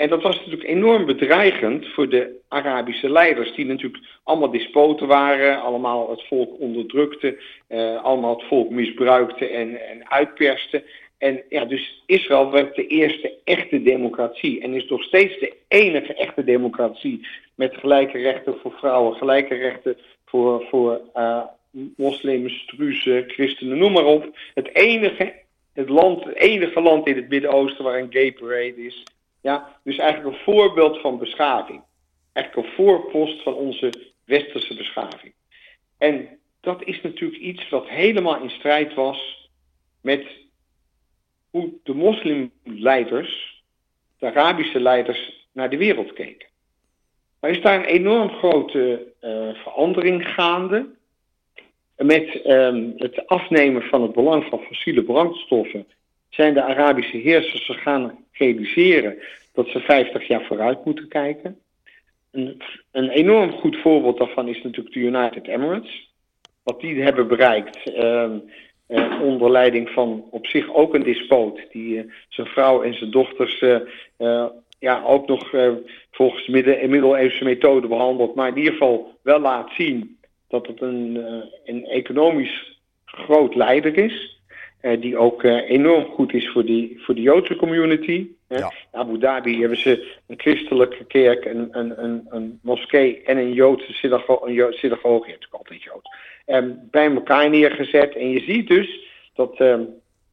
En 0.03 0.09
dat 0.09 0.21
was 0.21 0.35
natuurlijk 0.35 0.63
enorm 0.63 1.05
bedreigend 1.05 1.87
voor 1.87 2.09
de 2.09 2.39
Arabische 2.47 3.09
leiders, 3.09 3.53
die 3.55 3.65
natuurlijk 3.65 4.03
allemaal 4.23 4.51
despoten 4.51 5.07
waren, 5.07 5.61
allemaal 5.61 6.09
het 6.09 6.23
volk 6.27 6.59
onderdrukten, 6.59 7.37
uh, 7.69 8.03
allemaal 8.03 8.35
het 8.35 8.47
volk 8.47 8.69
misbruikten 8.69 9.51
en, 9.51 9.87
en 9.89 10.09
uitpersten. 10.11 10.83
En 11.17 11.43
ja, 11.49 11.65
dus 11.65 12.03
Israël 12.05 12.51
werd 12.51 12.75
de 12.75 12.87
eerste 12.87 13.33
echte 13.43 13.81
democratie 13.81 14.61
en 14.61 14.73
is 14.73 14.87
nog 14.87 15.03
steeds 15.03 15.39
de 15.39 15.53
enige 15.67 16.13
echte 16.13 16.43
democratie 16.43 17.27
met 17.55 17.75
gelijke 17.75 18.17
rechten 18.17 18.55
voor 18.61 18.71
vrouwen, 18.71 19.15
gelijke 19.15 19.55
rechten 19.55 19.97
voor, 20.25 20.65
voor 20.69 21.01
uh, 21.15 21.43
moslims, 21.97 22.65
druzen, 22.65 23.23
christenen, 23.27 23.77
noem 23.77 23.91
maar 23.91 24.05
op. 24.05 24.37
Het 24.53 24.75
enige, 24.75 25.33
het 25.73 25.89
land, 25.89 26.23
het 26.23 26.35
enige 26.35 26.81
land 26.81 27.07
in 27.07 27.15
het 27.15 27.29
Midden-Oosten 27.29 27.83
waar 27.83 27.99
een 27.99 28.13
gay 28.13 28.31
parade 28.31 28.85
is. 28.85 29.03
Ja, 29.43 29.79
dus 29.83 29.97
eigenlijk 29.97 30.35
een 30.35 30.43
voorbeeld 30.43 30.99
van 31.01 31.17
beschaving. 31.17 31.83
Eigenlijk 32.33 32.67
een 32.67 32.73
voorpost 32.73 33.41
van 33.41 33.53
onze 33.53 33.93
westerse 34.25 34.75
beschaving. 34.75 35.33
En 35.97 36.39
dat 36.61 36.83
is 36.83 37.01
natuurlijk 37.01 37.41
iets 37.41 37.69
wat 37.69 37.87
helemaal 37.87 38.41
in 38.41 38.49
strijd 38.49 38.93
was 38.93 39.49
met 40.01 40.25
hoe 41.49 41.73
de 41.83 41.93
moslimleiders, 41.93 43.63
de 44.17 44.25
Arabische 44.25 44.79
leiders, 44.79 45.47
naar 45.51 45.69
de 45.69 45.77
wereld 45.77 46.13
keken. 46.13 46.47
Er 47.39 47.49
is 47.49 47.61
daar 47.61 47.79
een 47.79 47.85
enorm 47.85 48.29
grote 48.29 49.13
uh, 49.21 49.53
verandering 49.53 50.27
gaande. 50.27 50.95
Met 51.97 52.45
um, 52.45 52.93
het 52.97 53.27
afnemen 53.27 53.81
van 53.81 54.01
het 54.01 54.13
belang 54.13 54.45
van 54.45 54.59
fossiele 54.59 55.03
brandstoffen 55.03 55.87
zijn 56.33 56.53
de 56.53 56.63
Arabische 56.63 57.17
heersers 57.17 57.69
gaan 57.69 58.25
realiseren 58.31 59.17
dat 59.53 59.67
ze 59.67 59.79
50 59.79 60.27
jaar 60.27 60.43
vooruit 60.43 60.85
moeten 60.85 61.07
kijken. 61.07 61.59
Een, 62.31 62.61
een, 62.91 63.09
enorm 63.09 63.51
goed 63.51 63.77
voorbeeld 63.77 64.17
daarvan 64.17 64.47
is 64.47 64.61
natuurlijk 64.61 64.95
de 64.95 64.99
United 64.99 65.47
Emirates. 65.47 66.11
Wat 66.63 66.81
die 66.81 67.01
hebben 67.01 67.27
bereikt 67.27 67.97
um, 67.97 68.43
uh, 68.87 69.21
onder 69.21 69.51
leiding 69.51 69.89
van 69.89 70.25
op 70.31 70.47
zich 70.47 70.73
ook 70.73 70.93
een 70.93 71.03
despoot, 71.03 71.59
die 71.71 71.95
uh, 71.95 72.11
zijn 72.29 72.47
vrouw 72.47 72.81
en 72.81 72.93
zijn 72.93 73.11
dochters 73.11 73.61
uh, 73.61 74.45
ja, 74.79 75.03
ook 75.03 75.27
nog 75.27 75.49
volgens 76.11 76.47
midden, 76.47 76.89
middeleeuwse 76.89 77.43
methode 77.43 77.87
behandeld, 77.87 78.35
maar 78.35 78.47
in 78.47 78.57
ieder 78.57 78.71
geval 78.71 79.17
wel 79.21 79.39
laat 79.39 79.71
zien 79.71 80.17
dat 80.47 80.67
het 80.67 80.81
een, 80.81 81.25
een 81.65 81.85
economisch 81.85 82.79
groot 83.05 83.55
leider 83.55 83.97
is. 83.97 84.32
Uh, 84.83 85.01
die 85.01 85.17
ook 85.17 85.43
enorm 85.43 86.05
goed 86.05 86.33
is 86.33 86.49
voor, 86.49 86.65
die, 86.65 87.01
voor 87.01 87.15
de 87.15 87.21
Joodse 87.21 87.55
community. 87.55 88.27
Ja. 88.47 88.57
In 88.91 88.99
Abu 88.99 89.17
Dhabi 89.17 89.59
hebben 89.59 89.77
ze 89.77 90.17
een 90.27 90.39
christelijke 90.39 91.05
kerk, 91.05 91.45
een, 91.45 91.67
een, 91.71 92.03
een, 92.03 92.25
een 92.29 92.59
moskee 92.61 93.21
en 93.25 93.37
een 93.37 93.53
Joodse 93.53 93.93
synagoge. 93.93 94.47
Een 94.47 94.53
Joodse 94.53 94.79
synagoge, 94.79 95.25
je 95.25 95.31
hebt 95.31 95.47
altijd 95.51 95.83
Jood. 95.83 96.09
Um, 96.45 96.79
bij 96.91 97.13
elkaar 97.13 97.49
neergezet. 97.49 98.15
En 98.15 98.29
je 98.29 98.39
ziet 98.39 98.67
dus 98.67 98.99
dat 99.33 99.59
um, 99.59 99.87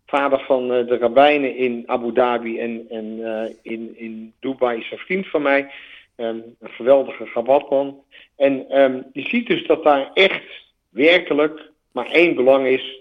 vader 0.06 0.40
van 0.40 0.62
uh, 0.62 0.86
de 0.86 0.96
rabbijnen 0.96 1.56
in 1.56 1.82
Abu 1.86 2.12
Dhabi 2.12 2.58
en, 2.58 2.86
en 2.88 3.04
uh, 3.18 3.42
in, 3.62 3.98
in 3.98 4.32
Dubai 4.40 4.78
is 4.78 4.90
een 4.90 4.98
vriend 4.98 5.26
van 5.26 5.42
mij. 5.42 5.70
Um, 6.16 6.42
een 6.60 6.70
geweldige 6.70 7.26
gabatman. 7.26 8.02
En 8.36 8.66
je 9.12 9.22
ziet 9.22 9.46
dus 9.46 9.66
dat 9.66 9.84
daar 9.84 10.10
echt 10.14 10.44
werkelijk 10.88 11.70
maar 11.92 12.10
één 12.10 12.34
belang 12.34 12.66
is. 12.66 12.98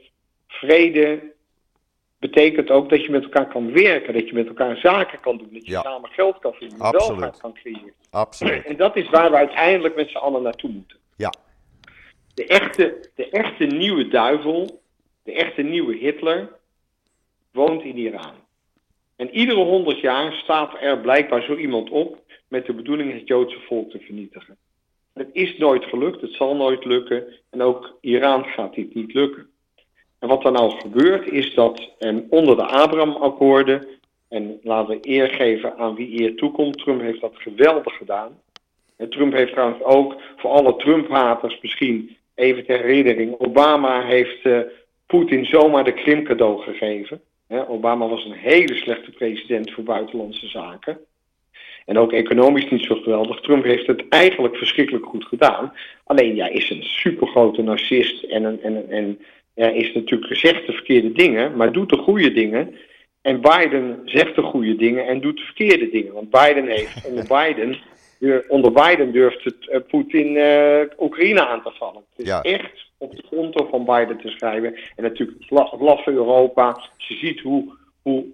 Vrede 0.47 1.19
betekent 2.19 2.69
ook 2.69 2.89
dat 2.89 3.05
je 3.05 3.11
met 3.11 3.23
elkaar 3.23 3.47
kan 3.47 3.71
werken. 3.71 4.13
Dat 4.13 4.27
je 4.27 4.33
met 4.33 4.47
elkaar 4.47 4.77
zaken 4.77 5.19
kan 5.19 5.37
doen. 5.37 5.49
Dat 5.51 5.65
je 5.65 5.71
ja. 5.71 5.81
samen 5.81 6.09
geld 6.09 6.39
kan 6.39 6.53
vinden. 6.53 6.77
Welvaart 6.77 7.39
kan 7.39 7.53
creëren. 7.53 7.93
Absoluut. 8.09 8.65
En 8.65 8.77
dat 8.77 8.95
is 8.95 9.09
waar 9.09 9.29
we 9.29 9.37
uiteindelijk 9.37 9.95
met 9.95 10.09
z'n 10.09 10.17
allen 10.17 10.41
naartoe 10.41 10.69
moeten. 10.69 10.97
Ja. 11.17 11.33
De 12.33 12.45
echte, 12.45 13.09
de 13.15 13.29
echte 13.29 13.65
nieuwe 13.65 14.07
duivel, 14.07 14.81
de 15.23 15.33
echte 15.33 15.61
nieuwe 15.61 15.95
Hitler, 15.95 16.49
woont 17.51 17.83
in 17.83 17.97
Iran. 17.97 18.33
En 19.15 19.29
iedere 19.29 19.63
honderd 19.63 19.99
jaar 19.99 20.33
staat 20.33 20.73
er 20.81 20.99
blijkbaar 20.99 21.41
zo 21.41 21.55
iemand 21.55 21.89
op 21.89 22.21
met 22.47 22.65
de 22.65 22.73
bedoeling 22.73 23.13
het 23.13 23.27
Joodse 23.27 23.59
volk 23.59 23.91
te 23.91 23.99
vernietigen. 23.99 24.57
Het 25.13 25.29
is 25.31 25.57
nooit 25.57 25.83
gelukt, 25.83 26.21
het 26.21 26.33
zal 26.33 26.55
nooit 26.55 26.85
lukken 26.85 27.23
en 27.49 27.61
ook 27.61 27.97
Iran 28.01 28.43
gaat 28.43 28.75
dit 28.75 28.93
niet 28.93 29.13
lukken. 29.13 29.49
En 30.19 30.27
wat 30.27 30.45
er 30.45 30.51
nou 30.51 30.71
gebeurt 30.71 31.31
is 31.31 31.53
dat 31.53 31.89
en 31.99 32.27
onder 32.29 32.55
de 32.55 32.65
Abraham-akkoorden, 32.65 33.87
en 34.29 34.59
laten 34.63 34.95
we 34.95 35.09
eer 35.09 35.29
geven 35.29 35.77
aan 35.77 35.95
wie 35.95 36.21
eer 36.21 36.35
toekomt, 36.35 36.77
Trump 36.77 37.01
heeft 37.01 37.21
dat 37.21 37.35
geweldig 37.35 37.97
gedaan. 37.97 38.41
En 38.97 39.09
Trump 39.09 39.33
heeft 39.33 39.51
trouwens 39.51 39.83
ook 39.83 40.21
voor 40.37 40.49
alle 40.49 40.75
Trump-haters 40.75 41.59
misschien 41.61 42.17
even 42.35 42.65
ter 42.65 42.79
herinnering, 42.79 43.39
Obama 43.39 44.01
heeft 44.01 44.45
uh, 44.45 44.59
Poetin 45.05 45.45
zomaar 45.45 45.83
de 45.83 45.93
Krim 45.93 46.23
cadeau 46.23 46.61
gegeven. 46.61 47.21
Obama 47.67 48.07
was 48.07 48.25
een 48.25 48.31
hele 48.31 48.75
slechte 48.75 49.11
president 49.11 49.71
voor 49.71 49.83
buitenlandse 49.83 50.47
zaken. 50.47 50.99
En 51.85 51.97
ook 51.97 52.13
economisch 52.13 52.69
niet 52.69 52.85
zo 52.85 52.95
geweldig. 52.95 53.39
Trump 53.39 53.63
heeft 53.63 53.87
het 53.87 54.07
eigenlijk 54.09 54.55
verschrikkelijk 54.55 55.05
goed 55.05 55.25
gedaan. 55.25 55.73
Alleen, 56.03 56.35
ja, 56.35 56.47
is 56.47 56.69
een 56.69 56.83
supergrote 56.83 57.61
narcist 57.61 58.23
en, 58.23 58.43
een, 58.43 58.61
en, 58.61 58.89
en 58.89 59.19
ja, 59.59 59.67
is 59.67 59.93
natuurlijk 59.93 60.31
gezegd 60.31 60.65
de 60.65 60.73
verkeerde 60.73 61.11
dingen, 61.11 61.55
maar 61.55 61.71
doet 61.71 61.89
de 61.89 61.97
goede 61.97 62.31
dingen. 62.31 62.75
En 63.21 63.41
Biden 63.41 64.01
zegt 64.05 64.35
de 64.35 64.41
goede 64.41 64.75
dingen 64.75 65.07
en 65.07 65.21
doet 65.21 65.37
de 65.37 65.43
verkeerde 65.43 65.89
dingen. 65.89 66.13
Want 66.13 66.29
Biden 66.29 66.67
heeft 66.67 67.05
onder 67.09 67.27
Biden, 67.27 67.77
onder 68.47 68.71
Biden 68.71 69.11
durft 69.11 69.43
het 69.43 69.67
uh, 69.69 69.79
Poetin 69.87 70.35
uh, 70.35 70.81
Oekraïne 70.99 71.47
aan 71.47 71.63
te 71.63 71.71
vallen. 71.71 72.03
Het 72.09 72.19
is 72.19 72.27
ja. 72.27 72.41
echt 72.41 72.91
op 72.97 73.15
de 73.15 73.23
konto 73.29 73.67
van 73.69 73.85
Biden 73.85 74.17
te 74.17 74.29
schrijven. 74.29 74.75
En 74.95 75.03
natuurlijk 75.03 75.39
het 75.39 76.03
van 76.03 76.13
Europa. 76.13 76.81
Je 76.97 77.15
ziet 77.15 77.39
hoe, 77.39 77.73
hoe 78.01 78.25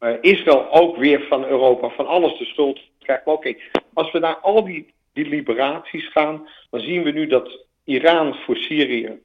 uh, 0.00 0.10
Israël 0.20 0.72
ook 0.72 0.96
weer 0.96 1.26
van 1.28 1.44
Europa 1.44 1.88
van 1.88 2.06
alles 2.06 2.38
de 2.38 2.44
schuld 2.44 2.80
krijgt. 2.98 3.24
Maar 3.24 3.34
oké, 3.34 3.48
okay, 3.48 3.62
als 3.92 4.12
we 4.12 4.18
naar 4.18 4.36
al 4.36 4.64
die, 4.64 4.92
die 5.12 5.28
liberaties 5.28 6.08
gaan, 6.10 6.48
dan 6.70 6.80
zien 6.80 7.02
we 7.02 7.10
nu 7.10 7.26
dat 7.26 7.64
Iran 7.84 8.34
voor 8.34 8.56
Syrië. 8.56 9.24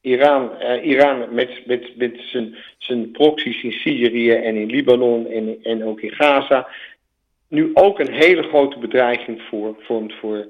Iran, 0.00 0.50
uh, 0.60 0.84
Iran 0.84 1.34
met, 1.34 1.66
met, 1.66 1.96
met 1.96 2.20
zijn, 2.20 2.56
zijn 2.78 3.10
proxies 3.10 3.62
in 3.62 3.72
Syrië 3.72 4.30
en 4.30 4.56
in 4.56 4.70
Libanon 4.70 5.26
en, 5.26 5.58
en 5.62 5.84
ook 5.84 6.00
in 6.00 6.12
Gaza. 6.12 6.68
Nu 7.48 7.70
ook 7.74 7.98
een 7.98 8.12
hele 8.12 8.42
grote 8.42 8.78
bedreiging 8.78 9.42
voor, 9.42 9.76
vormt 9.78 10.12
voor 10.14 10.48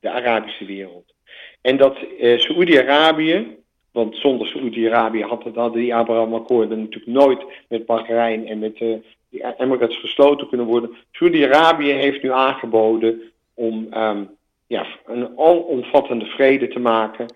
de 0.00 0.10
Arabische 0.10 0.64
wereld. 0.64 1.14
En 1.60 1.76
dat 1.76 1.96
uh, 2.20 2.38
Saoedi-Arabië, 2.38 3.56
want 3.92 4.16
zonder 4.16 4.46
Saoedi-Arabië 4.46 5.22
hadden 5.22 5.72
die 5.72 5.94
Abraham-akkoorden 5.94 6.78
natuurlijk 6.78 7.12
nooit 7.12 7.44
met 7.68 7.86
Bahrein 7.86 8.46
en 8.46 8.58
met 8.58 8.80
uh, 8.80 8.94
die 9.28 9.44
Emirates 9.58 9.96
gesloten 9.96 10.48
kunnen 10.48 10.66
worden. 10.66 10.96
Saoedi-Arabië 11.10 11.92
heeft 11.92 12.22
nu 12.22 12.32
aangeboden 12.32 13.20
om 13.54 13.88
um, 13.94 14.28
ja, 14.66 14.86
een 15.06 15.38
alomvattende 15.38 16.26
vrede 16.26 16.68
te 16.68 16.78
maken. 16.78 17.26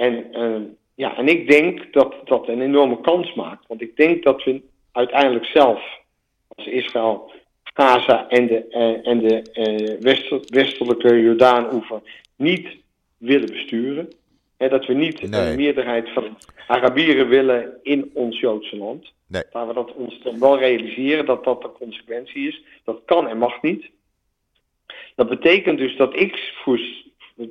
En, 0.00 0.26
uh, 0.32 0.60
ja, 0.94 1.16
en 1.16 1.28
ik 1.28 1.50
denk 1.50 1.92
dat 1.92 2.14
dat 2.24 2.48
een 2.48 2.60
enorme 2.60 3.00
kans 3.00 3.34
maakt. 3.34 3.66
Want 3.66 3.80
ik 3.80 3.96
denk 3.96 4.22
dat 4.22 4.44
we 4.44 4.62
uiteindelijk 4.92 5.44
zelf, 5.44 6.00
als 6.48 6.66
Israël, 6.66 7.32
Gaza 7.62 8.28
en 8.28 8.46
de, 8.46 8.64
uh, 8.70 9.06
en 9.10 9.18
de 9.18 9.42
uh, 9.54 10.00
wester, 10.00 10.40
westelijke 10.46 11.20
Jordaan-oever 11.20 12.00
niet 12.36 12.68
willen 13.16 13.46
besturen. 13.46 14.08
Hè, 14.56 14.68
dat 14.68 14.86
we 14.86 14.94
niet 14.94 15.30
nee. 15.30 15.40
een 15.40 15.56
meerderheid 15.56 16.08
van 16.10 16.38
Arabieren 16.66 17.28
willen 17.28 17.78
in 17.82 18.10
ons 18.14 18.40
Joodse 18.40 18.76
land. 18.76 19.12
Nee. 19.26 19.42
Maar 19.52 19.66
we 19.66 19.74
dat 19.74 19.94
ons 19.94 20.20
dan 20.22 20.38
wel 20.38 20.58
realiseren 20.58 21.26
dat 21.26 21.44
dat 21.44 21.62
de 21.62 21.72
consequentie 21.72 22.48
is. 22.48 22.62
Dat 22.84 23.00
kan 23.04 23.28
en 23.28 23.38
mag 23.38 23.62
niet. 23.62 23.90
Dat 25.14 25.28
betekent 25.28 25.78
dus 25.78 25.96
dat 25.96 26.16
ik, 26.16 26.52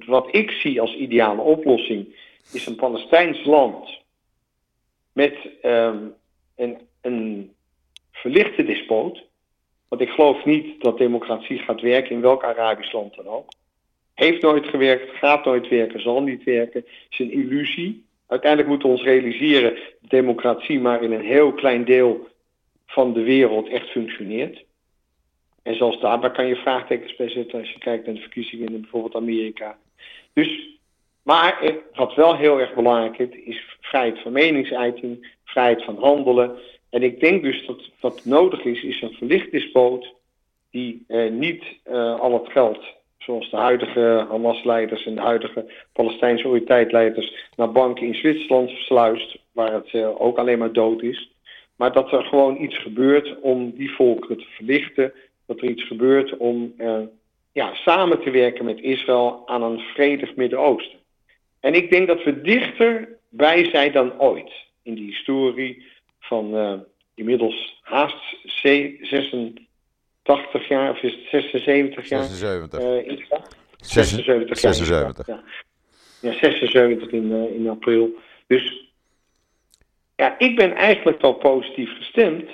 wat 0.06 0.28
ik 0.32 0.52
zie 0.52 0.82
als 0.82 0.96
ideale 0.96 1.42
oplossing, 1.42 2.19
is 2.52 2.66
een 2.66 2.76
Palestijns 2.76 3.46
land 3.46 4.00
met 5.14 5.36
um, 5.64 6.14
een, 6.56 6.78
een 7.02 7.54
verlichte 8.12 8.64
despoot. 8.64 9.24
Want 9.88 10.02
ik 10.02 10.10
geloof 10.10 10.46
niet 10.46 10.82
dat 10.82 10.98
democratie 10.98 11.58
gaat 11.58 11.82
werken 11.82 12.12
in 12.12 12.22
welk 12.22 12.44
Arabisch 12.44 12.92
land 12.92 13.16
dan 13.16 13.28
ook. 13.28 13.52
Heeft 14.14 14.42
nooit 14.42 14.66
gewerkt, 14.66 15.18
gaat 15.18 15.46
nooit 15.46 15.68
werken, 15.68 16.02
zal 16.02 16.22
niet 16.22 16.44
werken. 16.44 16.86
is 17.10 17.20
een 17.20 17.32
illusie. 17.32 18.06
Uiteindelijk 18.28 18.70
moeten 18.70 18.90
we 18.90 18.96
ons 18.96 19.04
realiseren 19.04 19.76
dat 20.02 20.10
democratie 20.10 20.80
maar 20.80 21.04
in 21.04 21.12
een 21.12 21.26
heel 21.26 21.54
klein 21.54 21.86
deel 21.86 22.28
van 22.86 23.14
de 23.14 23.24
wereld 23.24 23.68
echt 23.68 23.90
functioneert. 23.90 24.66
En 25.64 25.76
zelfs 25.76 26.00
daarbij 26.00 26.32
kan 26.32 26.48
je 26.48 26.56
vraagtekens 26.56 27.16
bij 27.16 27.30
zetten 27.30 27.60
als 27.60 27.72
je 27.72 27.80
kijkt 27.80 28.06
naar 28.06 28.16
de 28.16 28.22
verkiezingen 28.22 28.74
in 28.74 28.82
bijvoorbeeld 28.82 29.16
Amerika. 29.16 29.78
Dus, 30.34 30.79
maar 31.30 31.74
wat 31.94 32.16
wel 32.16 32.36
heel 32.36 32.60
erg 32.60 32.74
belangrijk 32.74 33.18
is, 33.18 33.44
is 33.46 33.78
vrijheid 33.82 34.20
van 34.20 34.32
meningsuiting, 34.32 35.36
vrijheid 35.44 35.84
van 35.84 35.98
handelen. 36.00 36.58
En 36.90 37.04
ik 37.04 37.20
denk 37.20 37.44
dus 37.44 37.66
dat 37.66 37.90
wat 38.00 38.26
nodig 38.26 38.64
is, 38.64 38.84
is 38.84 39.02
een 39.02 39.14
verlicht 39.14 39.52
despoot 39.52 40.14
die 40.72 41.04
eh, 41.08 41.32
niet 41.32 41.64
uh, 41.92 42.20
al 42.20 42.34
het 42.34 42.52
geld 42.52 42.80
zoals 43.18 43.50
de 43.50 43.58
huidige 43.58 44.26
Hamas-leiders 44.30 45.06
en 45.06 45.16
de 45.16 45.22
huidige 45.22 45.72
Palestijnse 45.94 46.44
autoriteitsleiders 46.44 47.50
naar 47.56 47.72
banken 47.72 48.08
in 48.08 48.16
Zwitserland 48.16 48.70
versluist, 48.70 49.38
waar 49.52 49.74
het 49.74 49.94
uh, 49.94 50.22
ook 50.22 50.38
alleen 50.38 50.60
maar 50.60 50.74
dood 50.74 51.02
is. 51.02 51.32
Maar 51.76 51.94
dat 51.94 52.12
er 52.12 52.24
gewoon 52.24 52.62
iets 52.62 52.78
gebeurt 52.78 53.40
om 53.40 53.72
die 53.72 53.92
volkeren 53.92 54.38
te 54.38 54.48
verlichten. 54.50 55.14
Dat 55.46 55.62
er 55.62 55.70
iets 55.70 55.88
gebeurt 55.88 56.38
om 56.38 56.74
uh, 56.78 57.00
ja, 57.52 57.74
samen 57.74 58.22
te 58.22 58.32
werken 58.32 58.66
met 58.66 58.82
Israël 58.82 59.44
aan 59.46 59.64
een 59.64 59.80
vredig 59.80 60.36
Midden-Oosten. 60.36 61.00
En 61.60 61.74
ik 61.74 61.92
denk 61.92 62.08
dat 62.08 62.24
we 62.24 62.42
dichterbij 62.42 63.70
zijn 63.70 63.92
dan 63.92 64.20
ooit 64.20 64.52
in 64.84 64.94
die 64.94 65.06
historie 65.06 65.86
van 66.20 66.56
uh, 66.56 66.74
inmiddels 67.16 67.80
haast 67.82 68.36
86 68.44 70.68
jaar, 70.68 70.92
of 70.92 71.02
is 71.02 71.14
het 71.14 71.24
76 71.30 72.10
jaar? 72.10 72.24
76. 72.24 72.80
Uh, 72.80 73.08
in 73.08 73.26
76, 73.78 74.58
76. 74.58 75.28
Ja. 75.28 75.44
ja, 76.22 76.34
76 76.34 77.12
in, 77.12 77.32
uh, 77.32 77.56
in 77.56 77.70
april. 77.70 78.10
Dus 78.48 78.92
ja, 80.16 80.40
ik 80.40 80.56
ben 80.56 80.76
eigenlijk 80.76 81.22
wel 81.22 81.34
positief 81.34 81.96
gestemd. 81.96 82.50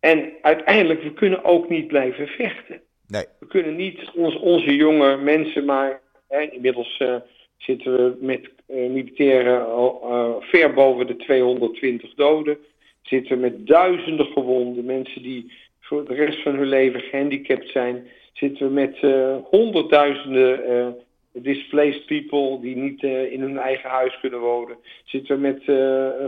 En 0.00 0.32
uiteindelijk, 0.42 1.02
we 1.02 1.12
kunnen 1.12 1.44
ook 1.44 1.68
niet 1.68 1.86
blijven 1.86 2.26
vechten. 2.26 2.80
Nee. 3.06 3.24
We 3.38 3.46
kunnen 3.46 3.76
niet 3.76 4.10
ons, 4.14 4.36
onze 4.36 4.76
jonge 4.76 5.16
mensen 5.16 5.64
maar... 5.64 6.00
Hè, 6.28 6.40
inmiddels 6.40 6.98
uh, 6.98 7.14
zitten 7.58 7.96
we 7.96 8.16
met 8.20 8.40
uh, 8.40 8.90
militairen 8.90 9.60
uh, 9.60 10.34
ver 10.40 10.74
boven 10.74 11.06
de 11.06 11.16
220 11.16 12.14
doden. 12.14 12.58
Zitten 13.02 13.34
we 13.34 13.40
met 13.40 13.66
duizenden 13.66 14.26
gewonden. 14.26 14.84
Mensen 14.84 15.22
die 15.22 15.52
voor 15.80 16.04
de 16.04 16.14
rest 16.14 16.42
van 16.42 16.54
hun 16.54 16.68
leven 16.68 17.00
gehandicapt 17.00 17.70
zijn. 17.70 18.06
Zitten 18.32 18.66
we 18.66 18.72
met 18.72 18.98
honderdduizenden 19.44 20.96
displaced 21.32 22.06
people 22.06 22.60
die 22.60 22.76
niet 22.76 23.02
in 23.02 23.40
hun 23.40 23.58
eigen 23.58 23.90
huis 23.90 24.20
kunnen 24.20 24.40
wonen. 24.40 24.76
Zitten 25.04 25.34
we 25.34 25.40
met 25.40 25.62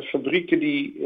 fabrieken 0.04 0.58
die, 0.58 1.00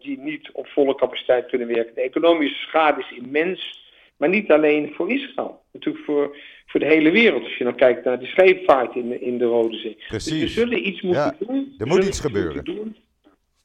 die 0.00 0.18
niet 0.18 0.50
op 0.52 0.66
volle 0.66 0.94
capaciteit 0.94 1.46
kunnen 1.46 1.68
werken. 1.68 1.94
De 1.94 2.00
economische 2.00 2.66
schade 2.66 3.00
is 3.00 3.18
immens, 3.18 3.85
maar 4.16 4.28
niet 4.28 4.50
alleen 4.50 4.92
voor 4.94 5.12
Israël. 5.12 5.62
Natuurlijk 5.72 6.04
voor, 6.04 6.36
voor 6.66 6.80
de 6.80 6.86
hele 6.86 7.10
wereld. 7.10 7.42
Als 7.42 7.56
je 7.56 7.64
dan 7.64 7.74
kijkt 7.74 8.04
naar 8.04 8.18
de 8.18 8.26
scheepvaart 8.26 8.94
in, 8.94 9.20
in 9.20 9.38
de 9.38 9.44
Rode 9.44 9.76
Zee. 9.76 9.98
Precies. 10.08 10.32
Dus 10.32 10.40
we 10.40 10.48
zullen 10.60 10.86
iets 10.86 11.00
moeten 11.02 11.36
ja, 11.38 11.46
doen. 11.46 11.74
Er 11.78 11.86
moet 11.86 12.04
iets 12.04 12.20
gebeuren. 12.20 12.64
Doen. 12.64 12.96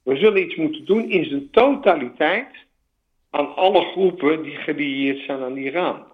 We 0.04 0.16
zullen 0.16 0.42
iets 0.42 0.56
moeten 0.56 0.86
doen 0.86 1.10
in 1.10 1.26
zijn 1.26 1.50
totaliteit 1.50 2.48
aan 3.30 3.56
alle 3.56 3.82
groepen 3.82 4.44
die 4.44 4.56
gelieerd 4.56 5.26
zijn 5.26 5.42
aan 5.42 5.58
Iran. 5.58 6.06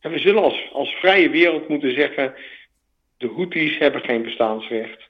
En 0.00 0.10
we 0.10 0.18
zullen 0.18 0.42
als, 0.42 0.70
als 0.72 0.90
vrije 0.94 1.30
wereld 1.30 1.68
moeten 1.68 1.94
zeggen 1.94 2.34
de 3.16 3.28
Houthis 3.34 3.78
hebben 3.78 4.00
geen 4.00 4.22
bestaansrecht. 4.22 5.08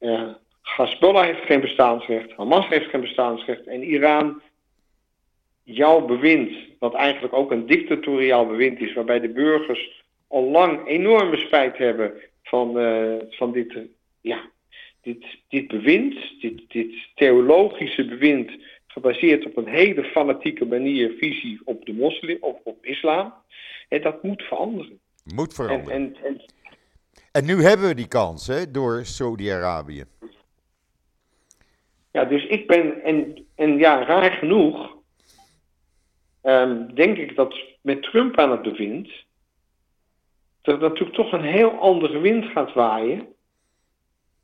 Uh, 0.00 0.28
Hezbollah 0.62 1.24
heeft 1.24 1.44
geen 1.44 1.60
bestaansrecht. 1.60 2.32
Hamas 2.36 2.68
heeft 2.68 2.90
geen 2.90 3.00
bestaansrecht. 3.00 3.66
En 3.66 3.82
Iran, 3.82 4.42
jouw 5.62 6.04
bewind, 6.04 6.52
wat 6.78 6.94
eigenlijk 6.94 7.34
ook 7.34 7.50
een 7.50 7.66
dictatoriaal 7.66 8.46
bewind 8.46 8.80
is, 8.80 8.92
waarbij 8.92 9.20
de 9.20 9.28
burgers 9.28 10.02
al 10.28 10.50
lang 10.50 10.86
enorme 10.86 11.36
spijt 11.36 11.76
hebben 11.76 12.12
van, 12.42 12.78
uh, 12.78 13.14
van 13.30 13.52
dit, 13.52 13.72
uh, 13.72 13.82
ja, 14.20 14.50
dit, 15.00 15.24
dit 15.48 15.68
bewind, 15.68 16.14
dit, 16.40 16.60
dit 16.68 16.94
theologische 17.14 18.04
bewind, 18.04 18.50
gebaseerd 18.86 19.46
op 19.46 19.56
een 19.56 19.68
hele 19.68 20.04
fanatieke 20.04 20.64
manier, 20.64 21.10
visie 21.18 21.60
op 21.64 21.86
de 21.86 21.92
moslim, 21.92 22.36
op, 22.40 22.60
op 22.64 22.84
islam. 22.84 23.34
En 23.88 24.02
dat 24.02 24.22
moet 24.22 24.42
veranderen. 24.42 24.98
Moet 25.34 25.54
veranderen. 25.54 25.94
En, 25.94 26.16
en, 26.22 26.24
en, 26.24 26.40
en 27.32 27.44
nu 27.44 27.62
hebben 27.62 27.88
we 27.88 27.94
die 27.94 28.08
kans, 28.08 28.46
hè, 28.46 28.70
door 28.70 29.04
Saudi-Arabië. 29.04 30.04
Ja, 32.12 32.24
dus 32.24 32.46
ik 32.46 32.66
ben, 32.66 33.02
en, 33.02 33.46
en 33.54 33.78
ja, 33.78 34.04
raar 34.04 34.32
genoeg, 34.32 34.96
um, 36.42 36.94
denk 36.94 37.16
ik 37.16 37.36
dat 37.36 37.54
met 37.80 38.02
Trump 38.02 38.38
aan 38.38 38.50
het 38.50 38.62
bewind, 38.62 39.08
dat 40.62 40.80
natuurlijk 40.80 41.16
toch 41.16 41.32
een 41.32 41.44
heel 41.44 41.70
andere 41.70 42.18
wind 42.18 42.44
gaat 42.44 42.72
waaien. 42.72 43.26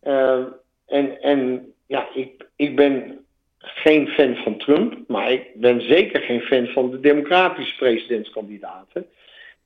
Uh, 0.02 0.44
en, 0.86 1.22
en 1.22 1.72
ja, 1.86 2.08
ik, 2.14 2.46
ik 2.56 2.76
ben 2.76 3.24
geen 3.58 4.08
fan 4.08 4.34
van 4.34 4.58
Trump, 4.58 5.08
maar 5.08 5.32
ik 5.32 5.54
ben 5.54 5.80
zeker 5.80 6.20
geen 6.20 6.40
fan 6.40 6.66
van 6.66 6.90
de 6.90 7.00
democratische 7.00 7.76
presidentskandidaten. 7.76 9.06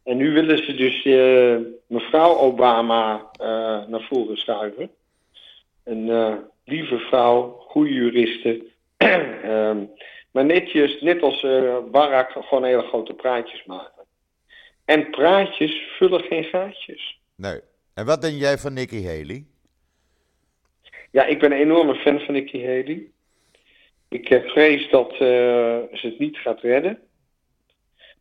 En 0.02 0.16
nu 0.16 0.32
willen 0.32 0.64
ze 0.64 0.74
dus 0.74 1.04
uh, 1.04 1.56
mevrouw 1.86 2.36
Obama 2.36 3.14
uh, 3.14 3.86
naar 3.86 4.06
voren 4.08 4.36
schuiven. 4.36 4.90
Een 5.84 6.06
uh, 6.06 6.34
lieve 6.64 6.98
vrouw, 6.98 7.56
goede 7.58 7.92
juriste. 7.92 8.64
um, 9.46 9.90
maar 10.32 10.44
netjes, 10.44 11.00
net 11.00 11.22
als 11.22 11.40
Barack, 11.90 12.30
gewoon 12.30 12.64
hele 12.64 12.82
grote 12.82 13.14
praatjes 13.14 13.64
maken. 13.64 14.04
En 14.84 15.10
praatjes 15.10 15.82
vullen 15.98 16.20
geen 16.20 16.44
gaatjes. 16.44 17.20
Nee. 17.36 17.60
En 17.94 18.06
wat 18.06 18.22
denk 18.22 18.38
jij 18.38 18.58
van 18.58 18.72
Nikki 18.72 19.06
Haley? 19.06 19.44
Ja, 21.10 21.24
ik 21.24 21.38
ben 21.38 21.52
een 21.52 21.58
enorme 21.58 21.94
fan 21.94 22.20
van 22.20 22.34
Nikki 22.34 22.66
Haley. 22.66 23.10
Ik 24.08 24.28
heb 24.28 24.48
vrees 24.48 24.90
dat 24.90 25.14
ze 25.16 25.98
het 26.00 26.18
niet 26.18 26.36
gaat 26.36 26.60
redden. 26.60 26.98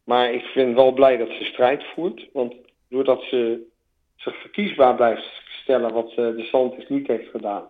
Maar 0.03 0.33
ik 0.33 0.51
ben 0.53 0.75
wel 0.75 0.91
blij 0.91 1.17
dat 1.17 1.29
ze 1.29 1.43
strijd 1.43 1.83
voert. 1.95 2.29
Want 2.33 2.55
doordat 2.89 3.23
ze 3.23 3.67
zich 4.15 4.41
verkiesbaar 4.41 4.95
blijft 4.95 5.41
stellen, 5.61 5.93
wat 5.93 6.11
de 6.15 6.47
Santis 6.51 6.87
niet 6.87 7.07
heeft 7.07 7.29
gedaan, 7.29 7.67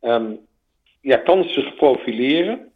um, 0.00 0.38
ja, 1.00 1.16
kan 1.16 1.44
ze 1.44 1.60
zich 1.60 1.74
profileren. 1.74 2.72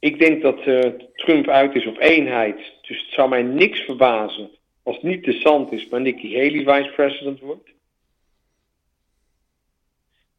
Ik 0.00 0.18
denk 0.18 0.42
dat 0.42 0.66
uh, 0.66 0.80
Trump 1.14 1.48
uit 1.48 1.74
is 1.74 1.86
op 1.86 1.98
eenheid. 1.98 2.56
Dus 2.82 3.00
het 3.00 3.10
zou 3.10 3.28
mij 3.28 3.42
niks 3.42 3.80
verbazen 3.80 4.50
als 4.82 5.02
niet 5.02 5.24
de 5.24 5.32
Santis, 5.32 5.88
maar 5.88 6.00
Nikki 6.00 6.36
Haley 6.36 6.82
vice-president 6.82 7.40
wordt. 7.40 7.68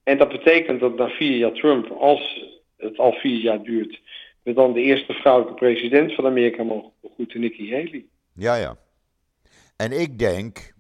En 0.04 0.18
dat 0.18 0.30
betekent 0.30 0.80
dat 0.80 0.96
na 0.96 1.08
vier 1.08 1.38
jaar 1.38 1.52
Trump, 1.52 1.92
als 1.92 2.46
het 2.78 2.98
al 2.98 3.12
vier 3.12 3.40
jaar 3.40 3.64
duurt, 3.64 4.02
we 4.44 4.54
dan 4.54 4.74
de 4.74 4.82
eerste 4.82 5.14
vrouwelijke 5.14 5.60
president 5.60 6.14
van 6.14 6.26
Amerika 6.26 6.64
mogen 6.64 6.92
begroeten, 7.02 7.40
Nikki 7.40 7.72
Haley. 7.72 8.06
Ja, 8.34 8.56
ja. 8.56 8.78
En 9.76 9.92
ik 9.92 10.20
denk 10.20 10.74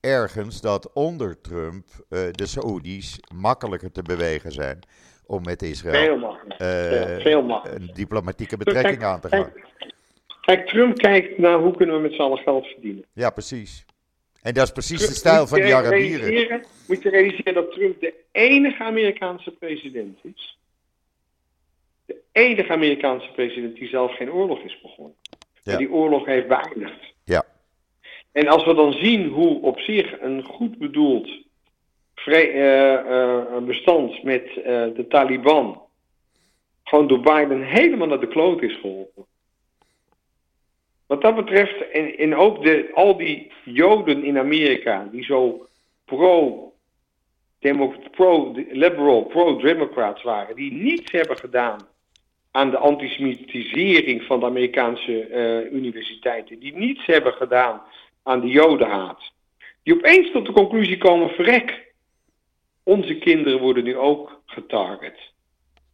ergens 0.00 0.60
dat 0.60 0.92
onder 0.92 1.40
Trump 1.40 1.84
uh, 2.10 2.30
de 2.30 2.46
Saoedi's 2.46 3.18
makkelijker 3.34 3.92
te 3.92 4.02
bewegen 4.02 4.52
zijn 4.52 4.78
om 5.26 5.42
met 5.42 5.62
Israël 5.62 6.04
veel 6.04 6.18
makkelijker. 6.18 6.66
Uh, 6.66 7.16
ja, 7.16 7.20
veel 7.20 7.42
makkelijker. 7.42 7.88
een 7.88 7.94
diplomatieke 7.94 8.56
betrekking 8.56 8.98
kijk, 8.98 9.10
aan 9.10 9.20
te 9.20 9.28
gaan. 9.28 9.52
Kijk, 9.52 9.66
kijk, 10.40 10.66
Trump 10.66 10.98
kijkt 10.98 11.38
naar 11.38 11.58
hoe 11.58 11.76
kunnen 11.76 11.94
we 11.94 12.00
met 12.00 12.12
z'n 12.12 12.20
allen 12.20 12.38
geld 12.38 12.66
verdienen. 12.66 13.04
Ja, 13.12 13.30
precies. 13.30 13.84
En 14.42 14.54
dat 14.54 14.64
is 14.64 14.72
precies 14.72 15.06
de 15.06 15.14
stijl 15.14 15.46
van 15.46 15.60
die 15.60 15.74
Arabieren. 15.74 16.64
Moet 16.88 17.02
je 17.02 17.10
realiseren 17.10 17.54
dat 17.54 17.72
Trump 17.72 18.00
de 18.00 18.14
enige 18.32 18.84
Amerikaanse 18.84 19.50
president 19.50 20.18
is 20.22 20.56
de 22.06 22.20
enige 22.32 22.72
Amerikaanse 22.72 23.30
president 23.34 23.76
die 23.76 23.88
zelf 23.88 24.16
geen 24.16 24.32
oorlog 24.32 24.60
is 24.60 24.80
begonnen. 24.82 25.14
Ja. 25.62 25.72
En 25.72 25.78
die 25.78 25.90
oorlog 25.90 26.26
heeft 26.26 26.48
beëindigd. 26.48 27.14
Ja. 27.24 27.44
En 28.32 28.48
als 28.48 28.64
we 28.64 28.74
dan 28.74 28.92
zien 28.92 29.28
hoe 29.28 29.62
op 29.62 29.78
zich 29.78 30.20
een 30.20 30.44
goed 30.44 30.78
bedoeld 30.78 31.30
bestand 33.66 34.22
met 34.22 34.46
uh, 34.56 34.64
de 34.64 35.04
Taliban. 35.08 35.82
Gewoon 36.84 37.06
door 37.06 37.20
Biden 37.20 37.62
helemaal 37.62 38.06
naar 38.06 38.20
de 38.20 38.28
kloot 38.28 38.62
is 38.62 38.78
geholpen. 38.80 39.24
Wat 41.06 41.22
dat 41.22 41.34
betreft, 41.34 41.90
en, 41.90 42.36
ook 42.36 42.62
de, 42.62 42.90
al 42.94 43.16
die 43.16 43.52
Joden 43.64 44.24
in 44.24 44.38
Amerika 44.38 45.08
die 45.10 45.24
zo 45.24 45.66
pro 46.04 46.70
pro-liberal, 48.10 49.22
pro-democrats 49.22 50.22
waren, 50.22 50.56
die 50.56 50.72
niets 50.72 51.12
hebben 51.12 51.36
gedaan 51.36 51.88
aan 52.50 52.70
de 52.70 52.78
antisemitisering 52.78 54.22
van 54.22 54.40
de 54.40 54.46
Amerikaanse 54.46 55.68
universiteiten, 55.72 56.58
die 56.58 56.76
niets 56.76 57.06
hebben 57.06 57.32
gedaan 57.32 57.82
aan 58.22 58.40
de 58.40 58.48
jodenhaat, 58.48 59.32
die 59.82 59.94
opeens 59.94 60.30
tot 60.30 60.46
de 60.46 60.52
conclusie 60.52 60.98
komen, 60.98 61.28
verrek, 61.28 61.85
onze 62.86 63.14
kinderen 63.14 63.60
worden 63.60 63.84
nu 63.84 63.96
ook 63.96 64.42
getarget. 64.46 65.18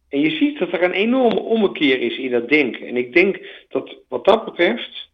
En 0.09 0.19
je 0.19 0.29
ziet 0.29 0.59
dat 0.59 0.71
er 0.71 0.83
een 0.83 0.91
enorme 0.91 1.39
ommekeer 1.39 2.01
is 2.01 2.17
in 2.17 2.31
dat 2.31 2.49
denken. 2.49 2.87
En 2.87 2.97
ik 2.97 3.13
denk 3.13 3.39
dat 3.69 3.95
wat 4.07 4.25
dat 4.25 4.45
betreft 4.45 5.09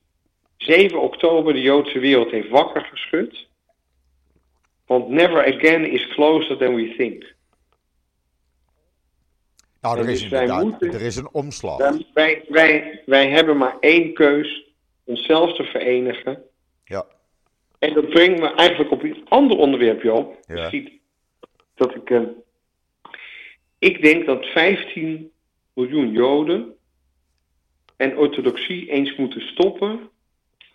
7 0.57 1.01
oktober 1.01 1.53
de 1.53 1.61
Joodse 1.61 1.99
wereld 1.99 2.31
heeft 2.31 2.49
wakker 2.49 2.81
geschud. 2.81 3.47
Want 4.85 5.09
never 5.09 5.55
again 5.55 5.91
is 5.91 6.07
closer 6.07 6.57
than 6.57 6.75
we 6.75 6.93
think. 6.97 7.33
Nou, 9.81 9.97
er 9.99 10.09
is 10.09 10.21
dus 10.21 10.29
wij 10.29 10.41
inderdaad 10.41 10.63
moeten- 10.63 10.93
er 10.93 11.01
is 11.01 11.15
een 11.15 11.29
omslag. 11.31 11.77
Wij, 12.13 12.43
wij, 12.47 13.01
wij, 13.05 13.29
hebben 13.29 13.57
maar 13.57 13.77
één 13.79 14.13
keus, 14.13 14.63
onszelf 15.03 15.53
te 15.55 15.63
verenigen. 15.63 16.43
Ja. 16.85 17.05
En 17.79 17.93
dat 17.93 18.09
brengt 18.09 18.39
me 18.39 18.53
eigenlijk 18.53 18.91
op 18.91 19.03
een 19.03 19.25
ander 19.29 19.57
onderwerp, 19.57 20.01
Joop. 20.01 20.37
Ja. 20.47 20.55
Je 20.55 20.69
ziet 20.69 20.98
dat 21.79 21.95
ik... 21.95 22.09
eh, 22.09 22.21
ik 23.79 24.01
denk 24.01 24.25
dat 24.25 24.45
15 24.45 25.31
miljoen 25.73 26.11
Joden 26.11 26.75
en 27.97 28.17
orthodoxie 28.17 28.89
eens 28.89 29.15
moeten 29.15 29.41
stoppen 29.41 30.09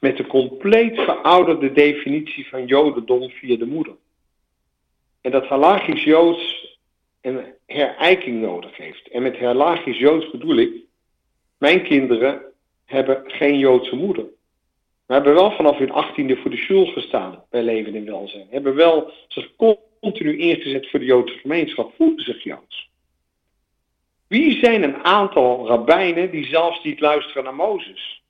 met 0.00 0.16
de 0.16 0.26
compleet 0.26 1.00
verouderde 1.00 1.72
definitie 1.72 2.48
van 2.48 2.66
Jodendom 2.66 3.30
via 3.30 3.56
de 3.56 3.66
moeder. 3.66 3.94
En 5.20 5.30
dat 5.30 5.46
halachisch 5.46 6.04
Joods 6.04 6.76
een 7.20 7.44
herijking 7.66 8.40
nodig 8.40 8.76
heeft. 8.76 9.08
En 9.08 9.22
met 9.22 9.38
halachisch 9.38 9.98
Joods 9.98 10.30
bedoel 10.30 10.56
ik, 10.56 10.72
mijn 11.58 11.82
kinderen 11.82 12.42
hebben 12.84 13.22
geen 13.26 13.58
Joodse 13.58 13.96
moeder. 13.96 14.24
Maar 15.06 15.16
hebben 15.16 15.34
wel 15.34 15.50
vanaf 15.50 15.78
hun 15.78 15.92
achttiende 15.92 16.36
voor 16.36 16.50
de 16.50 16.56
school 16.56 16.86
gestaan 16.86 17.44
bij 17.50 17.62
Leven 17.62 17.94
en 17.94 18.04
Welzijn. 18.04 18.46
Hebben 18.50 18.74
wel 18.74 19.12
zich 19.28 19.56
continu 20.04 20.38
ingezet 20.38 20.90
voor 20.90 20.98
de 20.98 21.04
Joodse 21.04 21.38
gemeenschap, 21.38 21.94
voelen 21.96 22.24
zich 22.24 22.42
Joods. 22.42 22.90
Wie 24.28 24.58
zijn 24.58 24.82
een 24.82 25.04
aantal 25.04 25.66
rabbijnen 25.66 26.30
die 26.30 26.46
zelfs 26.46 26.82
niet 26.82 27.00
luisteren 27.00 27.44
naar 27.44 27.54
Mozes? 27.54 28.22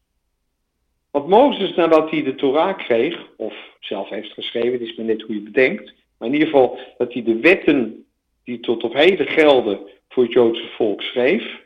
Want 1.11 1.29
Mozes, 1.29 1.75
nadat 1.75 2.11
hij 2.11 2.23
de 2.23 2.35
Torah 2.35 2.79
kreeg, 2.79 3.29
of 3.37 3.55
zelf 3.81 4.09
heeft 4.09 4.33
geschreven, 4.33 4.73
het 4.73 4.81
is 4.81 4.97
maar 4.97 5.07
net 5.07 5.23
hoe 5.23 5.35
je 5.35 5.41
bedenkt, 5.41 5.93
maar 6.19 6.29
in 6.29 6.35
ieder 6.35 6.49
geval 6.49 6.79
dat 6.99 7.13
hij 7.13 7.23
de 7.23 7.41
wetten 7.41 8.07
die 8.45 8.61
tot 8.61 8.85
op 8.85 8.93
heden 8.93 9.27
gelden 9.27 9.81
voor 10.09 10.23
het 10.23 10.33
Joodse 10.33 10.69
volk 10.77 11.03
schreef. 11.03 11.63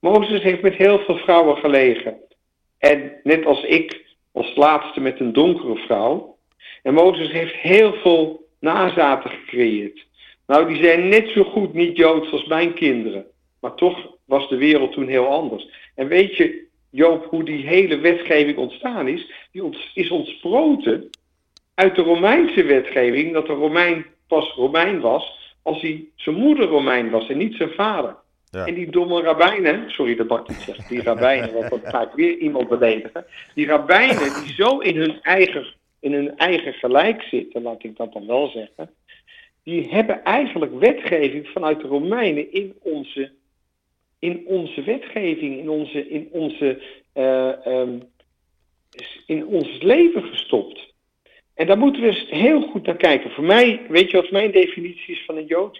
Mozes 0.00 0.42
heeft 0.42 0.62
met 0.62 0.74
heel 0.74 0.98
veel 0.98 1.16
vrouwen 1.16 1.56
gelegen. 1.56 2.16
En 2.78 3.12
net 3.22 3.46
als 3.46 3.62
ik, 3.62 4.04
als 4.32 4.56
laatste 4.56 5.00
met 5.00 5.20
een 5.20 5.32
donkere 5.32 5.76
vrouw. 5.76 6.36
En 6.82 6.94
Mozes 6.94 7.30
heeft 7.30 7.54
heel 7.54 7.92
veel 7.92 8.48
nazaten 8.60 9.30
gecreëerd. 9.30 10.06
Nou, 10.46 10.68
die 10.68 10.82
zijn 10.82 11.08
net 11.08 11.28
zo 11.28 11.44
goed 11.44 11.72
niet 11.72 11.96
Joods 11.96 12.32
als 12.32 12.46
mijn 12.46 12.74
kinderen. 12.74 13.26
Maar 13.60 13.74
toch 13.74 14.16
was 14.24 14.48
de 14.48 14.56
wereld 14.56 14.92
toen 14.92 15.08
heel 15.08 15.26
anders. 15.26 15.68
En 15.94 16.08
weet 16.08 16.36
je, 16.36 16.68
Joop, 16.90 17.24
hoe 17.24 17.44
die 17.44 17.66
hele 17.66 17.98
wetgeving 17.98 18.56
ontstaan 18.56 19.08
is? 19.08 19.30
Die 19.52 19.62
is 19.94 20.10
ontsproten 20.10 21.10
uit 21.74 21.96
de 21.96 22.02
Romeinse 22.02 22.62
wetgeving, 22.62 23.32
dat 23.32 23.46
de 23.46 23.52
Romein 23.52 24.06
pas 24.26 24.52
Romein 24.54 25.00
was 25.00 25.54
als 25.62 25.80
hij 25.80 26.04
zijn 26.14 26.36
moeder 26.36 26.66
Romein 26.66 27.10
was 27.10 27.28
en 27.28 27.38
niet 27.38 27.54
zijn 27.54 27.70
vader. 27.70 28.16
Ja. 28.50 28.66
En 28.66 28.74
die 28.74 28.90
domme 28.90 29.22
rabbijnen, 29.22 29.90
sorry 29.90 30.16
dat 30.16 30.26
Bart 30.26 30.48
niet 30.48 30.60
zegt, 30.60 30.88
die 30.88 31.02
rabbijnen, 31.02 31.52
want 31.60 31.70
dan 31.70 31.80
ga 31.90 32.02
ik 32.02 32.12
weer 32.14 32.36
iemand 32.36 32.68
beledigen. 32.68 33.24
Die 33.54 33.66
rabbijnen 33.66 34.42
die 34.42 34.54
zo 34.54 34.78
in 34.78 34.96
hun 34.96 35.22
eigen, 35.22 35.74
in 36.00 36.12
hun 36.12 36.36
eigen 36.36 36.72
gelijk 36.72 37.22
zitten, 37.22 37.62
laat 37.62 37.84
ik 37.84 37.96
dat 37.96 38.12
dan 38.12 38.26
wel 38.26 38.48
zeggen. 38.48 38.90
Die 39.62 39.88
hebben 39.88 40.24
eigenlijk 40.24 40.78
wetgeving 40.78 41.48
vanuit 41.48 41.80
de 41.80 41.86
Romeinen 41.86 42.52
in 42.52 42.74
onze 42.82 43.32
in 44.20 44.46
onze 44.46 44.82
wetgeving, 44.82 45.58
in 45.58 45.68
onze, 45.68 46.08
in 46.08 46.28
onze, 46.30 46.82
uh, 47.14 47.66
um, 47.66 48.02
in 49.26 49.46
ons 49.46 49.82
leven 49.82 50.22
gestopt. 50.22 50.94
En 51.54 51.66
daar 51.66 51.78
moeten 51.78 52.02
we 52.02 52.08
eens 52.08 52.30
heel 52.30 52.62
goed 52.62 52.86
naar 52.86 52.96
kijken. 52.96 53.30
Voor 53.30 53.44
mij, 53.44 53.86
weet 53.88 54.10
je 54.10 54.16
wat 54.16 54.30
mijn 54.30 54.52
definitie 54.52 55.14
is 55.14 55.24
van 55.24 55.36
een 55.36 55.46
Jood? 55.46 55.78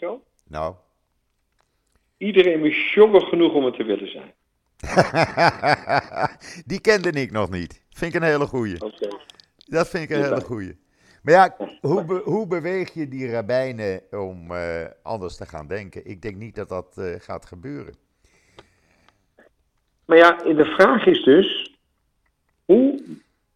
Nou. 0.48 0.74
Iedereen 2.16 2.64
is 2.64 2.92
jonger 2.94 3.20
genoeg 3.20 3.52
om 3.52 3.64
het 3.64 3.74
te 3.74 3.84
willen 3.84 4.10
zijn. 4.10 4.32
Die 6.66 6.80
kende 6.80 7.10
ik 7.10 7.30
nog 7.30 7.50
niet. 7.50 7.84
Vind 7.90 8.14
ik 8.14 8.20
een 8.20 8.28
hele 8.28 8.46
goeie. 8.46 8.84
Okay. 8.84 9.18
Dat 9.70 9.88
vind 9.88 10.10
ik 10.10 10.16
een 10.16 10.22
hele 10.22 10.40
goeie. 10.40 10.78
Maar 11.22 11.34
ja, 11.34 11.56
hoe, 11.80 12.04
be, 12.04 12.20
hoe 12.24 12.46
beweeg 12.46 12.94
je 12.94 13.08
die 13.08 13.30
rabbijnen 13.30 14.02
om 14.10 14.50
uh, 14.50 14.84
anders 15.02 15.36
te 15.36 15.46
gaan 15.46 15.66
denken? 15.66 16.06
Ik 16.06 16.22
denk 16.22 16.36
niet 16.36 16.54
dat 16.54 16.68
dat 16.68 16.96
uh, 16.98 17.14
gaat 17.18 17.46
gebeuren. 17.46 17.94
Maar 20.04 20.16
ja, 20.16 20.36
de 20.36 20.64
vraag 20.64 21.06
is 21.06 21.24
dus, 21.24 21.78
hoe 22.64 23.02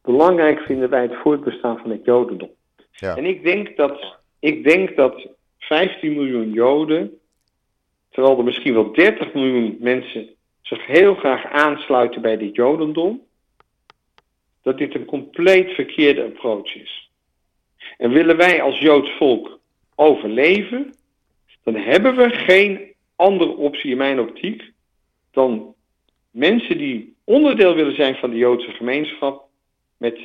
belangrijk 0.03 0.61
vinden 0.61 0.91
wij 0.91 1.03
het 1.03 1.15
voortbestaan 1.15 1.79
van 1.79 1.91
het 1.91 2.05
Jodendom? 2.05 2.51
Ja. 2.91 3.17
En 3.17 3.25
ik 3.25 3.45
denk, 3.45 3.77
dat, 3.77 4.19
ik 4.39 4.65
denk 4.65 4.97
dat 4.97 5.29
15 5.59 6.13
miljoen 6.13 6.51
Joden, 6.51 7.19
terwijl 8.11 8.39
er 8.39 8.45
misschien 8.45 8.75
wel 8.75 8.93
30 8.93 9.35
miljoen 9.35 9.77
mensen 9.81 10.29
zich 10.63 10.87
heel 10.87 11.15
graag 11.15 11.45
aansluiten 11.45 12.23
bij 12.23 12.37
dit 12.37 12.55
Jodendom, 12.55 13.23
dat 14.65 14.79
dit 14.79 14.95
een 14.95 15.05
compleet 15.05 15.71
verkeerde 15.71 16.25
approach 16.25 16.75
is. 16.75 17.11
En 17.97 18.11
willen 18.11 18.37
wij 18.37 18.63
als 18.63 18.79
Joods 18.79 19.17
volk 19.17 19.59
overleven, 19.95 20.95
dan 21.63 21.75
hebben 21.75 22.17
we 22.17 22.31
geen 22.31 22.95
andere 23.17 23.57
optie 23.57 23.91
in 23.91 23.97
mijn 23.97 24.21
optiek 24.21 24.73
dan 25.31 25.75
mensen 26.31 26.79
die 26.79 27.17
onderdeel 27.25 27.75
willen 27.75 27.95
zijn 27.95 28.15
van 28.15 28.31
de 28.31 28.37
Joodse 28.37 28.71
gemeenschap 28.71 29.49
met 29.97 30.19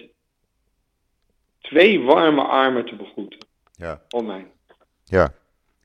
twee 1.61 2.01
warme 2.01 2.41
armen 2.41 2.85
te 2.85 2.95
begroeten. 2.95 3.39
Ja. 3.71 4.01
Om 4.09 4.25
mij. 4.25 4.47
Ja, 5.03 5.25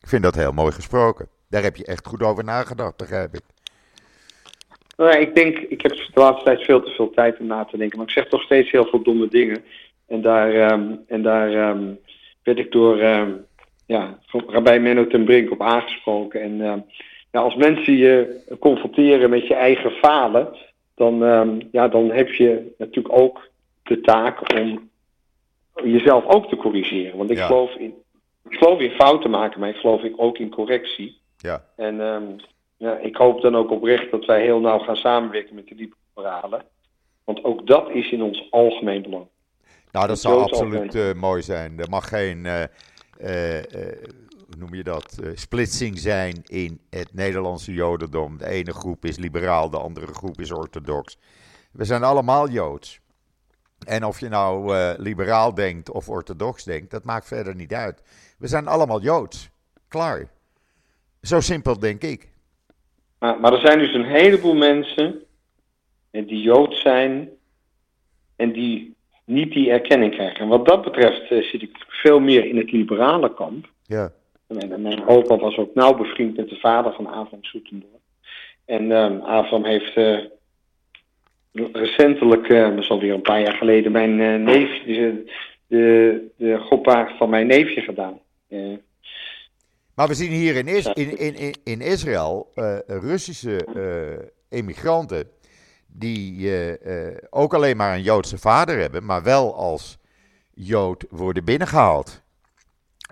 ik 0.00 0.08
vind 0.08 0.22
dat 0.22 0.34
heel 0.34 0.52
mooi 0.52 0.72
gesproken. 0.72 1.28
Daar 1.48 1.62
heb 1.62 1.76
je 1.76 1.84
echt 1.84 2.06
goed 2.06 2.22
over 2.22 2.44
nagedacht, 2.44 2.96
begrijp 2.96 3.34
ik. 3.34 3.42
Nou 4.96 5.10
ja, 5.10 5.16
ik 5.16 5.34
denk, 5.34 5.58
ik 5.58 5.82
heb 5.82 5.92
de 5.92 6.20
laatste 6.20 6.44
tijd 6.44 6.62
veel 6.62 6.82
te 6.82 6.90
veel 6.90 7.10
tijd 7.10 7.38
om 7.38 7.46
na 7.46 7.64
te 7.64 7.76
denken, 7.76 7.98
maar 7.98 8.06
ik 8.06 8.12
zeg 8.12 8.28
toch 8.28 8.42
steeds 8.42 8.70
heel 8.70 8.86
veel 8.86 9.02
domme 9.02 9.28
dingen. 9.28 9.64
En 10.06 10.20
daar, 10.20 10.72
um, 10.72 11.04
en 11.06 11.22
daar 11.22 11.70
um, 11.70 11.98
werd 12.42 12.58
ik 12.58 12.72
door 12.72 13.02
um, 13.02 13.46
ja, 13.86 14.18
Rabbi 14.46 14.78
Menno 14.78 15.06
ten 15.06 15.24
Brink 15.24 15.50
op 15.50 15.62
aangesproken. 15.62 16.40
En 16.40 16.56
nou, 16.56 17.44
als 17.44 17.54
mensen 17.54 17.96
je 17.96 18.42
confronteren 18.60 19.30
met 19.30 19.46
je 19.46 19.54
eigen 19.54 19.90
falen, 19.90 20.56
dan, 20.94 21.18
ja, 21.72 21.88
dan 21.88 22.10
heb 22.10 22.28
je 22.28 22.74
natuurlijk 22.78 23.18
ook 23.18 23.48
de 23.82 24.00
taak 24.00 24.54
om 24.54 24.90
jezelf 25.84 26.26
ook 26.26 26.48
te 26.48 26.56
corrigeren. 26.56 27.16
Want 27.16 27.30
ik, 27.30 27.38
geloof, 27.38 27.74
in, 27.74 27.94
ik 28.48 28.56
geloof 28.58 28.80
in 28.80 28.90
fouten 28.90 29.30
maken, 29.30 29.60
maar 29.60 29.68
ik 29.68 29.76
geloof 29.76 30.02
ook 30.16 30.38
in 30.38 30.50
correctie. 30.50 31.18
Ja. 31.36 31.64
En 31.76 32.00
um, 32.00 32.36
ja, 32.76 32.98
ik 32.98 33.16
hoop 33.16 33.40
dan 33.40 33.56
ook 33.56 33.70
oprecht 33.70 34.10
dat 34.10 34.24
wij 34.24 34.42
heel 34.42 34.60
nauw 34.60 34.78
gaan 34.78 34.96
samenwerken 34.96 35.54
met 35.54 35.68
de 35.68 35.74
liberalen. 35.74 36.64
Want 37.24 37.44
ook 37.44 37.66
dat 37.66 37.90
is 37.90 38.12
in 38.12 38.22
ons 38.22 38.48
algemeen 38.50 39.02
belang. 39.02 39.26
Nou, 39.92 40.06
dat 40.06 40.18
zou 40.18 40.42
absoluut 40.42 40.94
uh, 40.94 41.12
mooi 41.12 41.42
zijn. 41.42 41.78
Er 41.78 41.88
mag 41.88 42.08
geen 42.08 42.44
uh, 42.44 42.62
uh, 43.20 43.62
noem 44.58 44.74
je 44.74 44.82
dat, 44.82 45.18
splitsing 45.34 45.98
zijn 45.98 46.42
in 46.46 46.80
het 46.90 47.14
Nederlandse 47.14 47.72
Jodendom. 47.72 48.38
De 48.38 48.48
ene 48.48 48.72
groep 48.72 49.04
is 49.04 49.18
liberaal, 49.18 49.70
de 49.70 49.78
andere 49.78 50.06
groep 50.06 50.40
is 50.40 50.52
orthodox. 50.52 51.18
We 51.72 51.84
zijn 51.84 52.02
allemaal 52.02 52.48
Joods. 52.48 53.00
En 53.86 54.04
of 54.04 54.20
je 54.20 54.28
nou 54.28 54.76
liberaal 54.98 55.54
denkt 55.54 55.90
of 55.90 56.08
orthodox 56.08 56.64
denkt, 56.64 56.90
dat 56.90 57.04
maakt 57.04 57.26
verder 57.26 57.54
niet 57.54 57.74
uit. 57.74 58.02
We 58.38 58.46
zijn 58.46 58.66
allemaal 58.66 59.00
Joods. 59.00 59.50
Klaar. 59.88 60.30
Zo 61.22 61.40
simpel 61.40 61.78
denk 61.78 62.02
ik. 62.02 62.33
Maar, 63.24 63.40
maar 63.40 63.52
er 63.52 63.66
zijn 63.66 63.78
dus 63.78 63.94
een 63.94 64.04
heleboel 64.04 64.54
mensen 64.54 65.22
die 66.10 66.42
Joods 66.42 66.80
zijn 66.80 67.28
en 68.36 68.52
die 68.52 68.94
niet 69.24 69.52
die 69.52 69.70
erkenning 69.70 70.12
krijgen. 70.12 70.40
En 70.40 70.48
wat 70.48 70.66
dat 70.66 70.82
betreft 70.84 71.30
uh, 71.30 71.42
zit 71.42 71.62
ik 71.62 71.84
veel 71.88 72.20
meer 72.20 72.44
in 72.44 72.56
het 72.56 72.72
liberale 72.72 73.34
kamp. 73.34 73.68
Ja. 73.86 74.12
En 74.48 74.82
mijn 74.82 75.06
opa 75.06 75.36
was 75.36 75.56
ook 75.56 75.74
nauw 75.74 75.94
bevriend 75.94 76.36
met 76.36 76.48
de 76.48 76.56
vader 76.56 76.92
van 76.92 77.08
Avram 77.08 77.44
Soetendorf. 77.44 78.00
En 78.64 78.90
um, 78.90 79.20
Avram 79.20 79.64
heeft 79.64 79.96
uh, 79.96 80.18
recentelijk, 81.72 82.48
uh, 82.48 82.68
dat 82.68 82.78
is 82.78 82.90
alweer 82.90 83.14
een 83.14 83.22
paar 83.22 83.40
jaar 83.40 83.56
geleden, 83.56 83.92
mijn 83.92 84.42
neefje, 84.42 84.84
de, 84.86 85.32
de, 85.66 86.24
de 86.36 86.58
goppa 86.58 87.16
van 87.16 87.30
mijn 87.30 87.46
neefje 87.46 87.80
gedaan. 87.80 88.18
Maar 89.94 90.08
we 90.08 90.14
zien 90.14 90.30
hier 90.30 90.56
in, 90.56 90.66
is, 90.66 90.86
in, 90.86 91.18
in, 91.18 91.54
in 91.64 91.80
Israël 91.80 92.52
Russische 92.86 93.66
emigranten 94.48 95.30
die 95.86 96.50
ook 97.30 97.54
alleen 97.54 97.76
maar 97.76 97.94
een 97.94 98.02
Joodse 98.02 98.38
vader 98.38 98.78
hebben, 98.78 99.04
maar 99.04 99.22
wel 99.22 99.54
als 99.54 99.98
Jood 100.54 101.04
worden 101.10 101.44
binnengehaald. 101.44 102.22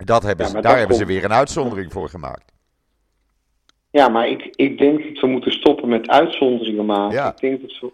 Dat 0.05 0.23
hebben 0.23 0.47
ze, 0.47 0.61
daar 0.61 0.77
hebben 0.77 0.97
ze 0.97 1.05
weer 1.05 1.23
een 1.23 1.33
uitzondering 1.33 1.91
voor 1.91 2.09
gemaakt. 2.09 2.51
Ja, 3.89 4.07
maar 4.09 4.27
ik, 4.27 4.45
ik 4.55 4.77
denk 4.77 5.03
dat 5.03 5.19
we 5.19 5.27
moeten 5.27 5.51
stoppen 5.51 5.89
met 5.89 6.07
uitzonderingen 6.07 6.85
maken. 6.85 7.27
Ik 7.27 7.39
denk 7.39 7.61
dat 7.61 7.91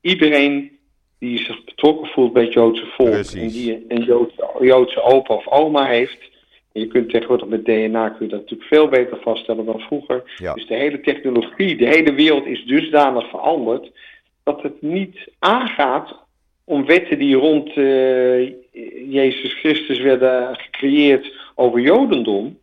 iedereen 0.00 0.78
die 1.18 1.38
zich 1.38 1.64
betrokken 1.64 2.06
voelt 2.06 2.32
bij 2.32 2.44
het 2.44 2.52
Joodse 2.52 2.86
volk 2.86 3.14
en 3.14 3.48
die 3.48 3.84
een 3.88 4.04
Joodse, 4.04 4.56
Joodse 4.60 5.02
opa 5.02 5.34
of 5.34 5.46
oma 5.46 5.86
heeft. 5.86 6.29
En 6.80 6.86
je 6.86 6.92
kunt 6.92 7.10
tegenwoordig 7.10 7.48
met 7.48 7.64
DNA 7.64 8.08
kun 8.08 8.26
je 8.26 8.32
dat 8.32 8.40
natuurlijk 8.40 8.68
veel 8.68 8.88
beter 8.88 9.18
vaststellen 9.20 9.64
dan 9.64 9.80
vroeger. 9.80 10.22
Dus 10.54 10.66
de 10.66 10.74
hele 10.74 11.00
technologie, 11.00 11.76
de 11.76 11.86
hele 11.86 12.12
wereld 12.12 12.46
is 12.46 12.64
dusdanig 12.64 13.28
veranderd 13.28 13.90
dat 14.42 14.62
het 14.62 14.82
niet 14.82 15.28
aangaat 15.38 16.14
om 16.64 16.86
wetten 16.86 17.18
die 17.18 17.34
rond 17.36 17.76
uh, 17.76 18.52
Jezus 19.12 19.54
Christus 19.54 19.98
werden 19.98 20.56
gecreëerd 20.56 21.32
over 21.54 21.80
Jodendom, 21.80 22.58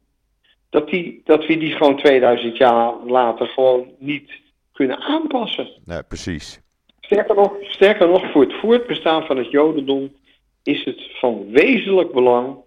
dat, 0.69 0.89
die, 0.89 1.21
dat 1.23 1.45
we 1.45 1.57
die 1.57 1.71
gewoon 1.71 1.97
2000 1.97 2.57
jaar 2.57 2.93
later 3.05 3.47
gewoon 3.47 3.91
niet 3.99 4.31
kunnen 4.73 4.99
aanpassen. 4.99 5.67
Nee, 5.85 6.03
precies. 6.03 6.61
Sterker 6.99 7.35
nog, 7.35 7.53
sterker 7.61 8.07
nog, 8.07 8.31
voor 8.31 8.41
het 8.41 8.53
voortbestaan 8.53 9.25
van 9.25 9.37
het 9.37 9.51
Jodendom 9.51 10.15
is 10.63 10.83
het 10.83 11.01
van 11.19 11.51
wezenlijk 11.51 12.11
belang 12.11 12.65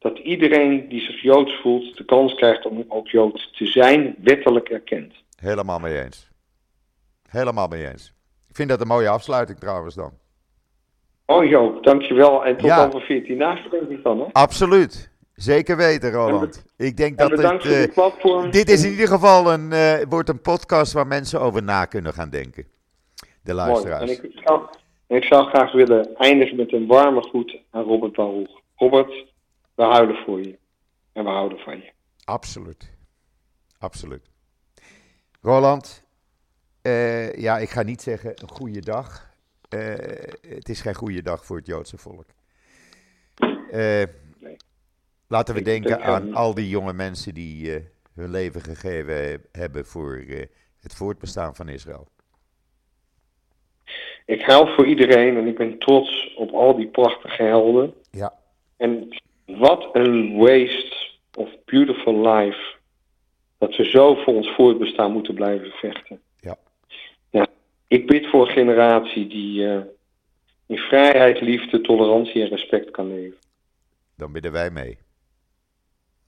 dat 0.00 0.18
iedereen 0.18 0.88
die 0.88 1.00
zich 1.00 1.22
Joods 1.22 1.60
voelt 1.60 1.96
de 1.96 2.04
kans 2.04 2.34
krijgt 2.34 2.66
om 2.66 2.84
ook 2.88 3.08
Jood 3.08 3.48
te 3.56 3.66
zijn, 3.66 4.14
wettelijk 4.18 4.68
erkend. 4.68 5.12
Helemaal 5.36 5.78
mee 5.78 6.02
eens. 6.02 6.30
Helemaal 7.28 7.68
mee 7.68 7.88
eens. 7.88 8.12
Ik 8.48 8.56
vind 8.56 8.68
dat 8.68 8.80
een 8.80 8.86
mooie 8.86 9.08
afsluiting 9.08 9.58
trouwens 9.58 9.94
dan. 9.94 10.12
Oh 11.26 11.44
Joop, 11.44 11.84
dankjewel. 11.84 12.44
En 12.44 12.56
tot 12.56 12.70
over 12.70 13.00
14 13.00 13.38
dagen 13.38 13.70
denk 13.70 13.88
ik 13.88 14.02
dan, 14.02 14.18
hè? 14.18 14.24
Absoluut. 14.32 15.10
Zeker 15.34 15.76
weten, 15.76 16.12
Roland. 16.12 16.64
Ik 16.76 16.96
denk 16.96 17.18
dat 17.18 17.30
het, 17.30 17.64
uh, 17.64 17.92
platform. 17.94 18.50
dit 18.50 18.68
is 18.68 18.84
in 18.84 18.90
ieder 18.90 19.08
geval 19.08 19.52
een, 19.52 19.70
uh, 19.72 19.94
wordt 20.08 20.28
een 20.28 20.40
podcast 20.40 20.92
waar 20.92 21.06
mensen 21.06 21.40
over 21.40 21.62
na 21.62 21.84
kunnen 21.84 22.12
gaan 22.12 22.30
denken. 22.30 22.66
De 23.42 23.54
luisteraars. 23.54 24.04
Mooi. 24.04 24.18
En 24.18 24.24
ik, 24.24 24.40
zou, 24.44 24.60
ik 25.06 25.24
zou 25.24 25.48
graag 25.48 25.72
willen 25.72 26.16
eindigen 26.16 26.56
met 26.56 26.72
een 26.72 26.86
warme 26.86 27.22
groet 27.22 27.56
aan 27.70 27.84
Robert 27.84 28.12
Baruch. 28.12 28.50
Robert, 28.76 29.24
we 29.80 29.86
huilen 29.86 30.16
voor 30.16 30.40
je. 30.40 30.58
En 31.12 31.24
we 31.24 31.30
houden 31.30 31.58
van 31.58 31.76
je. 31.76 31.92
Absoluut. 32.24 32.92
Absoluut. 33.78 34.30
Roland, 35.42 36.04
uh, 36.82 37.34
ja, 37.34 37.58
ik 37.58 37.68
ga 37.68 37.82
niet 37.82 38.02
zeggen 38.02 38.32
een 38.34 38.48
goede 38.48 38.80
dag. 38.80 39.34
het 40.48 40.68
is 40.68 40.80
geen 40.80 40.94
goede 40.94 41.22
dag 41.22 41.44
voor 41.44 41.56
het 41.56 41.66
Joodse 41.66 41.98
volk. 41.98 42.26
nee. 43.70 44.06
Laten 45.26 45.54
we 45.54 45.62
denken 45.62 46.02
aan 46.02 46.34
al 46.34 46.54
die 46.54 46.68
jonge 46.68 46.92
mensen 46.92 47.34
die 47.34 47.70
hun 48.14 48.30
leven 48.30 48.60
gegeven 48.60 49.42
hebben 49.52 49.86
voor 49.86 50.24
het 50.80 50.94
voortbestaan 50.94 51.54
van 51.54 51.68
Israël. 51.68 52.08
Ik 54.26 54.42
huil 54.42 54.66
voor 54.66 54.86
iedereen 54.86 55.36
en 55.36 55.46
ik 55.46 55.56
ben 55.56 55.78
trots 55.78 56.34
op 56.36 56.50
al 56.50 56.76
die 56.76 56.88
prachtige 56.88 57.42
helden. 57.42 57.94
Ja. 58.10 58.34
En 58.76 59.20
wat 59.58 59.88
een 59.92 60.36
waste 60.36 61.08
of 61.34 61.48
beautiful 61.64 62.28
life. 62.28 62.78
Dat 63.58 63.76
we 63.76 63.84
zo 63.84 64.14
voor 64.14 64.34
ons 64.34 64.54
voortbestaan 64.54 65.12
moeten 65.12 65.34
blijven 65.34 65.70
vechten. 65.70 66.20
Ja. 66.40 66.56
ja 67.30 67.46
ik 67.88 68.06
bid 68.06 68.26
voor 68.26 68.46
een 68.46 68.52
generatie 68.52 69.26
die 69.26 69.62
uh, 69.62 69.80
in 70.66 70.78
vrijheid, 70.78 71.40
liefde, 71.40 71.80
tolerantie 71.80 72.42
en 72.42 72.48
respect 72.48 72.90
kan 72.90 73.14
leven. 73.14 73.38
Dan 74.16 74.32
bidden 74.32 74.52
wij 74.52 74.70
mee. 74.70 74.98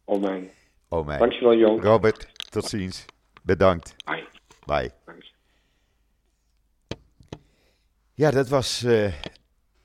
Oh 0.05 0.20
mijn. 0.20 0.51
Oh 0.89 1.07
mijn. 1.07 1.18
Dankjewel, 1.18 1.57
Joop. 1.57 1.83
Robert, 1.83 2.29
tot 2.51 2.64
ziens. 2.64 3.05
Bedankt. 3.43 3.95
Bye. 4.05 4.25
Bye. 4.66 4.91
Ja, 8.14 8.31
dat 8.31 8.49
was 8.49 8.83
uh, 8.83 9.12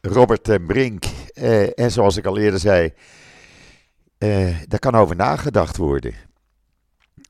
Robert 0.02 0.44
ten 0.44 0.66
Brink. 0.66 1.04
Uh, 1.34 1.80
en 1.80 1.92
zoals 1.92 2.18
ik 2.18 2.26
al 2.26 2.38
eerder 2.38 2.60
zei, 2.60 2.94
uh, 4.20 4.57
daar 4.68 4.80
kan 4.80 4.95
over 4.95 5.15
nagedacht 5.15 5.78
worden. 5.78 6.13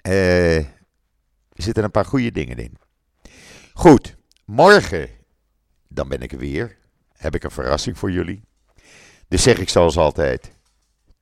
er 0.02 0.66
zitten 1.54 1.84
een 1.84 1.92
paar 1.92 2.06
goede 2.06 2.32
dingen 2.32 2.58
in. 2.58 2.78
Goed, 3.74 4.16
morgen, 4.46 5.10
dan 5.88 6.08
ben 6.08 6.22
ik 6.22 6.32
er 6.32 6.38
weer. 6.38 6.78
Heb 7.14 7.36
ik 7.36 7.44
een 7.44 7.52
verrassing 7.52 7.98
voor 7.98 8.12
jullie. 8.12 8.44
Dus 9.28 9.44
zeg 9.44 9.58
ik 9.58 9.70
zoals 9.70 9.98
altijd: 9.98 10.52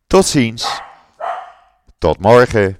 tot 0.07 0.25
ziens. 0.25 0.81
Tot 1.97 2.19
morgen. 2.19 2.79